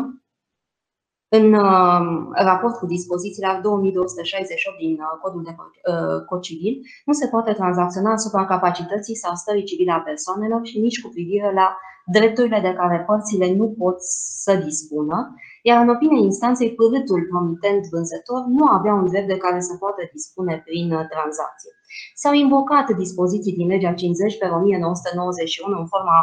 în 1.28 1.52
uh, 1.52 2.00
raport 2.32 2.76
cu 2.76 2.86
dispozițiile 2.86 3.60
2268 3.62 4.78
din 4.78 4.92
uh, 4.92 5.18
Codul 5.22 5.42
de 5.42 5.54
uh, 5.58 6.24
Cod 6.28 6.40
Civil, 6.40 6.80
nu 7.04 7.12
se 7.12 7.26
poate 7.26 7.52
tranzacționa 7.52 8.12
asupra 8.12 8.44
capacității 8.44 9.16
sau 9.16 9.34
stării 9.34 9.64
civile 9.64 9.92
a 9.92 10.00
persoanelor 10.00 10.60
și 10.66 10.78
nici 10.78 11.00
cu 11.02 11.08
privire 11.08 11.52
la 11.52 11.76
drepturile 12.06 12.60
de 12.60 12.72
care 12.72 13.04
părțile 13.06 13.54
nu 13.54 13.74
pot 13.78 13.96
să 14.44 14.54
dispună, 14.54 15.34
iar 15.68 15.78
în 15.82 15.88
opinia 15.88 16.22
instanței, 16.30 16.74
părâtul 16.74 17.26
promitent 17.30 17.82
vânzător 17.94 18.40
nu 18.58 18.64
avea 18.66 18.94
un 18.94 19.06
drept 19.10 19.26
de 19.26 19.36
care 19.36 19.60
să 19.60 19.76
poată 19.76 20.08
dispune 20.12 20.54
prin 20.64 20.88
tranzacție. 20.88 21.72
S-au 22.14 22.32
invocat 22.32 22.86
dispoziții 22.90 23.56
din 23.58 23.66
legea 23.66 23.92
50 23.92 24.38
pe 24.38 24.46
1991 24.46 25.78
în 25.78 25.86
forma 25.86 26.18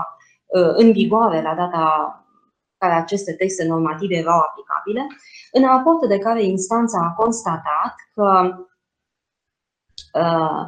în 0.76 0.92
vigoare 0.92 1.42
la 1.42 1.56
data 1.56 1.84
care 2.78 2.94
aceste 2.94 3.34
texte 3.34 3.66
normative 3.66 4.16
erau 4.16 4.40
aplicabile, 4.40 5.08
în 5.52 5.64
raportul 5.66 6.08
de 6.08 6.18
care 6.18 6.44
instanța 6.44 7.00
a 7.00 7.14
constatat 7.22 7.96
că 8.14 8.28
uh, 10.20 10.62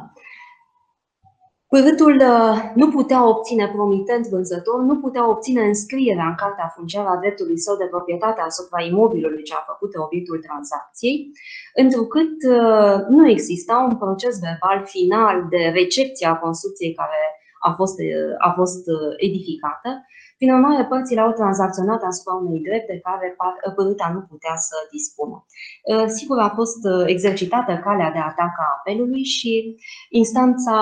Părâtul 1.68 2.16
uh, 2.16 2.72
nu 2.74 2.90
putea 2.90 3.28
obține 3.28 3.68
promitent 3.68 4.26
vânzător, 4.26 4.80
nu 4.80 4.96
putea 4.96 5.28
obține 5.28 5.62
înscrierea 5.62 6.26
în 6.26 6.34
cartea 6.34 6.72
funciară 6.76 7.08
a 7.08 7.16
dreptului 7.16 7.58
său 7.58 7.76
de 7.76 7.84
proprietate 7.84 8.40
asupra 8.40 8.82
imobilului 8.82 9.42
ce 9.42 9.54
a 9.54 9.64
făcut 9.66 9.94
obiectul 9.94 10.38
tranzacției, 10.38 11.32
întrucât 11.74 12.34
uh, 12.48 12.96
nu 13.08 13.28
exista 13.28 13.86
un 13.88 13.96
proces 13.96 14.38
verbal 14.38 14.84
final 14.86 15.46
de 15.50 15.70
recepție 15.74 16.26
a 16.26 16.36
construcției 16.36 16.94
care 16.94 17.20
a 17.60 17.72
fost, 17.72 17.98
uh, 17.98 18.34
a 18.38 18.50
fost 18.56 18.84
edificată, 19.16 19.90
prin 20.36 20.52
urmare, 20.52 20.84
părțile 20.84 21.20
au 21.20 21.32
tranzacționat 21.32 22.02
asupra 22.02 22.34
unui 22.34 22.60
drept 22.60 22.86
de 22.86 23.00
care 23.06 23.36
părâta 23.74 24.10
nu 24.14 24.20
putea 24.20 24.56
să 24.56 24.76
dispună. 24.90 25.46
Ă, 25.92 26.06
sigur, 26.06 26.38
a 26.38 26.48
fost 26.48 26.84
ă, 26.84 27.04
exercitată 27.06 27.80
calea 27.84 28.10
de 28.10 28.18
atac 28.18 28.54
a 28.58 28.74
apelului 28.78 29.24
și 29.24 29.76
instanța 30.10 30.76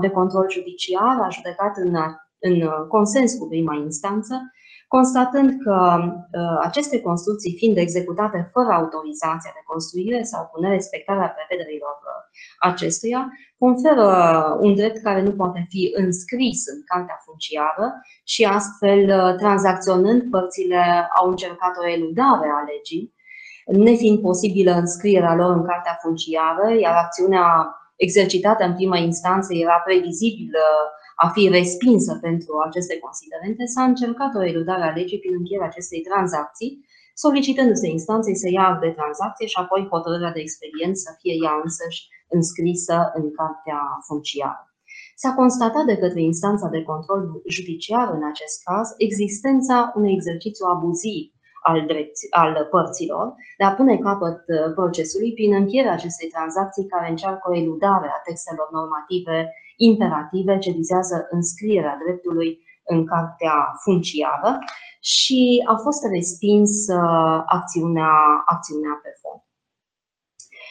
de 0.00 0.08
control 0.08 0.50
judiciar 0.50 1.16
a 1.20 1.28
judecat 1.28 1.76
în, 1.76 1.94
în 2.38 2.68
consens 2.88 3.34
cu 3.34 3.46
prima 3.48 3.74
instanță 3.74 4.34
constatând 4.96 5.50
că 5.64 5.76
uh, 6.02 6.58
aceste 6.68 7.00
construcții 7.00 7.56
fiind 7.60 7.76
executate 7.76 8.50
fără 8.52 8.70
autorizația 8.72 9.52
de 9.54 9.62
construire 9.72 10.22
sau 10.22 10.42
cu 10.50 10.60
nerespectarea 10.60 11.34
prevederilor 11.36 11.96
uh, 12.02 12.20
acestuia, 12.70 13.20
conferă 13.58 14.08
un 14.60 14.74
drept 14.74 14.98
care 15.02 15.20
nu 15.22 15.32
poate 15.40 15.66
fi 15.68 15.92
înscris 16.02 16.60
în 16.74 16.80
cartea 16.90 17.18
funciară 17.24 17.86
și 18.24 18.42
astfel, 18.44 19.00
uh, 19.18 19.34
tranzacționând, 19.42 20.20
părțile 20.30 20.82
au 21.18 21.26
încercat 21.28 21.74
o 21.82 21.88
eludare 21.96 22.48
a 22.58 22.60
legii, 22.72 23.14
nefiind 23.86 24.18
posibilă 24.20 24.72
înscrierea 24.72 25.34
lor 25.34 25.50
în 25.58 25.64
cartea 25.70 25.98
funciară, 26.02 26.66
iar 26.84 26.94
acțiunea 27.04 27.46
exercitată 27.96 28.64
în 28.64 28.74
prima 28.74 28.96
instanță 28.96 29.54
era 29.54 29.78
previzibilă 29.86 30.66
a 31.16 31.28
fi 31.28 31.48
respinsă 31.48 32.18
pentru 32.20 32.52
aceste 32.66 32.98
considerente, 32.98 33.64
s-a 33.74 33.82
încercat 33.82 34.34
o 34.34 34.44
eludare 34.44 34.82
a 34.82 34.96
legii 34.98 35.18
prin 35.18 35.34
încheierea 35.34 35.66
acestei 35.66 36.00
tranzacții, 36.00 36.84
solicitându-se 37.14 37.88
instanței 37.88 38.36
să 38.36 38.48
ia 38.50 38.78
de 38.80 38.90
tranzacție 38.98 39.46
și 39.46 39.58
apoi 39.58 39.88
hotărârea 39.90 40.32
de 40.32 40.40
expedient 40.40 40.96
să 40.96 41.10
fie 41.20 41.34
ea 41.44 41.60
însăși 41.64 42.00
înscrisă 42.28 42.96
în 43.14 43.24
cartea 43.38 43.80
funciară. 44.06 44.68
S-a 45.16 45.32
constatat 45.34 45.84
de 45.84 45.96
către 45.96 46.22
instanța 46.22 46.68
de 46.68 46.82
control 46.82 47.42
judiciar 47.48 48.06
în 48.16 48.24
acest 48.32 48.62
caz 48.62 48.86
existența 48.96 49.92
unui 49.96 50.12
exercițiu 50.12 50.66
abuziv 50.66 51.32
al, 51.62 51.86
drepți, 51.86 52.26
al 52.30 52.66
părților 52.70 53.34
de 53.58 53.64
a 53.64 53.72
pune 53.78 53.96
capăt 53.98 54.38
uh, 54.46 54.72
procesului 54.74 55.32
prin 55.32 55.54
încheierea 55.54 55.92
acestei 55.92 56.28
tranzacții 56.28 56.86
care 56.86 57.10
încearcă 57.10 57.44
o 57.50 57.56
eludare 57.56 58.08
a 58.16 58.22
textelor 58.28 58.68
normative 58.72 59.38
imperative 59.76 60.58
ce 60.58 60.70
vizează 60.70 61.26
înscrierea 61.30 61.98
dreptului 62.04 62.58
în 62.84 63.06
cartea 63.06 63.74
funciară 63.82 64.58
și 65.00 65.62
a 65.66 65.74
fost 65.76 66.04
respins 66.12 66.88
acțiunea, 67.46 68.12
acțiunea 68.44 69.00
pe 69.02 69.08
fond. 69.20 69.40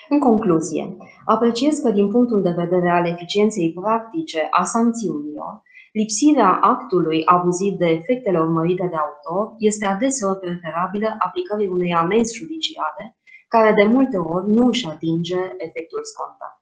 În 0.09 0.19
concluzie, 0.19 0.97
apreciez 1.25 1.79
că 1.79 1.89
din 1.89 2.11
punctul 2.11 2.41
de 2.41 2.51
vedere 2.57 2.89
al 2.89 3.05
eficienței 3.07 3.73
practice 3.73 4.47
a 4.51 4.63
sancțiunilor, 4.63 5.61
lipsirea 5.91 6.51
actului 6.61 7.25
abuziv 7.25 7.73
de 7.73 7.85
efectele 7.85 8.39
urmărite 8.39 8.87
de 8.87 8.95
autor 8.95 9.55
este 9.57 9.85
adeseori 9.85 10.39
preferabilă 10.39 11.15
aplicării 11.19 11.67
unei 11.67 11.93
amenzi 11.93 12.37
judiciare, 12.37 13.17
care 13.47 13.73
de 13.73 13.83
multe 13.83 14.17
ori 14.17 14.51
nu 14.51 14.67
își 14.67 14.87
atinge 14.87 15.39
efectul 15.57 15.99
scontat. 16.03 16.52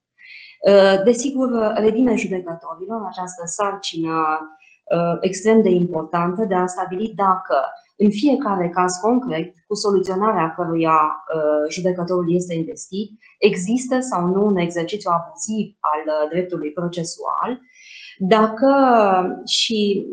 Uh, 0.62 1.04
desigur, 1.04 1.74
revine 1.76 2.15
judecătorilor 2.15 3.06
această 3.08 3.43
sarcină 3.45 4.39
uh, 4.84 5.17
extrem 5.19 5.62
de 5.62 5.69
importantă 5.69 6.45
de 6.45 6.56
a 6.56 6.65
stabili 6.65 7.13
dacă 7.15 7.56
în 7.97 8.10
fiecare 8.10 8.69
caz 8.69 8.95
concret, 8.95 9.54
cu 9.67 9.76
soluționarea 9.76 10.54
căruia 10.56 11.24
uh, 11.36 11.71
judecătorul 11.71 12.34
este 12.34 12.54
investit, 12.54 13.12
există 13.39 14.00
sau 14.00 14.28
nu 14.28 14.45
un 14.45 14.58
exercițiu 14.58 15.12
abuziv 15.13 15.78
al 15.80 16.30
dreptului 16.30 16.71
procesual, 16.71 17.60
dacă 18.17 18.71
și 19.45 20.06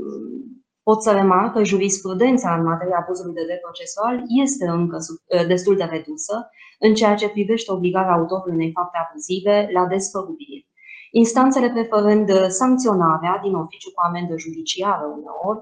pot 0.89 1.03
să 1.03 1.13
remarc 1.13 1.53
că 1.53 1.63
jurisprudența 1.73 2.55
în 2.55 2.63
materia 2.71 2.99
abuzului 3.03 3.35
de 3.35 3.45
drept 3.45 3.63
procesual 3.63 4.15
este 4.45 4.67
încă 4.67 4.99
destul 5.47 5.77
de 5.77 5.85
redusă 5.85 6.51
în 6.79 6.95
ceea 6.95 7.15
ce 7.15 7.29
privește 7.29 7.73
obligarea 7.73 8.17
autorului 8.19 8.55
unei 8.55 8.73
fapte 8.79 8.99
abuzive 8.99 9.69
la 9.73 9.87
despăgubire. 9.87 10.67
Instanțele 11.11 11.69
preferând 11.71 12.29
sancționarea 12.61 13.41
din 13.43 13.55
oficiu 13.55 13.91
cu 13.95 14.01
amendă 14.09 14.35
judiciară 14.37 15.05
uneori, 15.17 15.61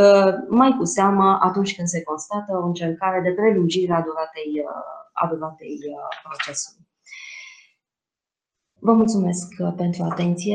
uh, 0.00 0.32
mai 0.48 0.70
cu 0.78 0.84
seamă 0.84 1.38
atunci 1.48 1.74
când 1.76 1.88
se 1.88 2.02
constată 2.02 2.50
o 2.62 2.66
încercare 2.66 3.20
de 3.26 3.32
prelungire 3.38 3.92
a 3.92 4.02
duratei, 4.08 4.52
uh, 4.68 5.22
a 5.22 5.24
duratei 5.32 5.78
uh, 5.90 6.08
procesului. 6.26 6.84
Vă 8.86 8.92
mulțumesc 8.92 9.46
pentru 9.82 10.02
atenție. 10.10 10.54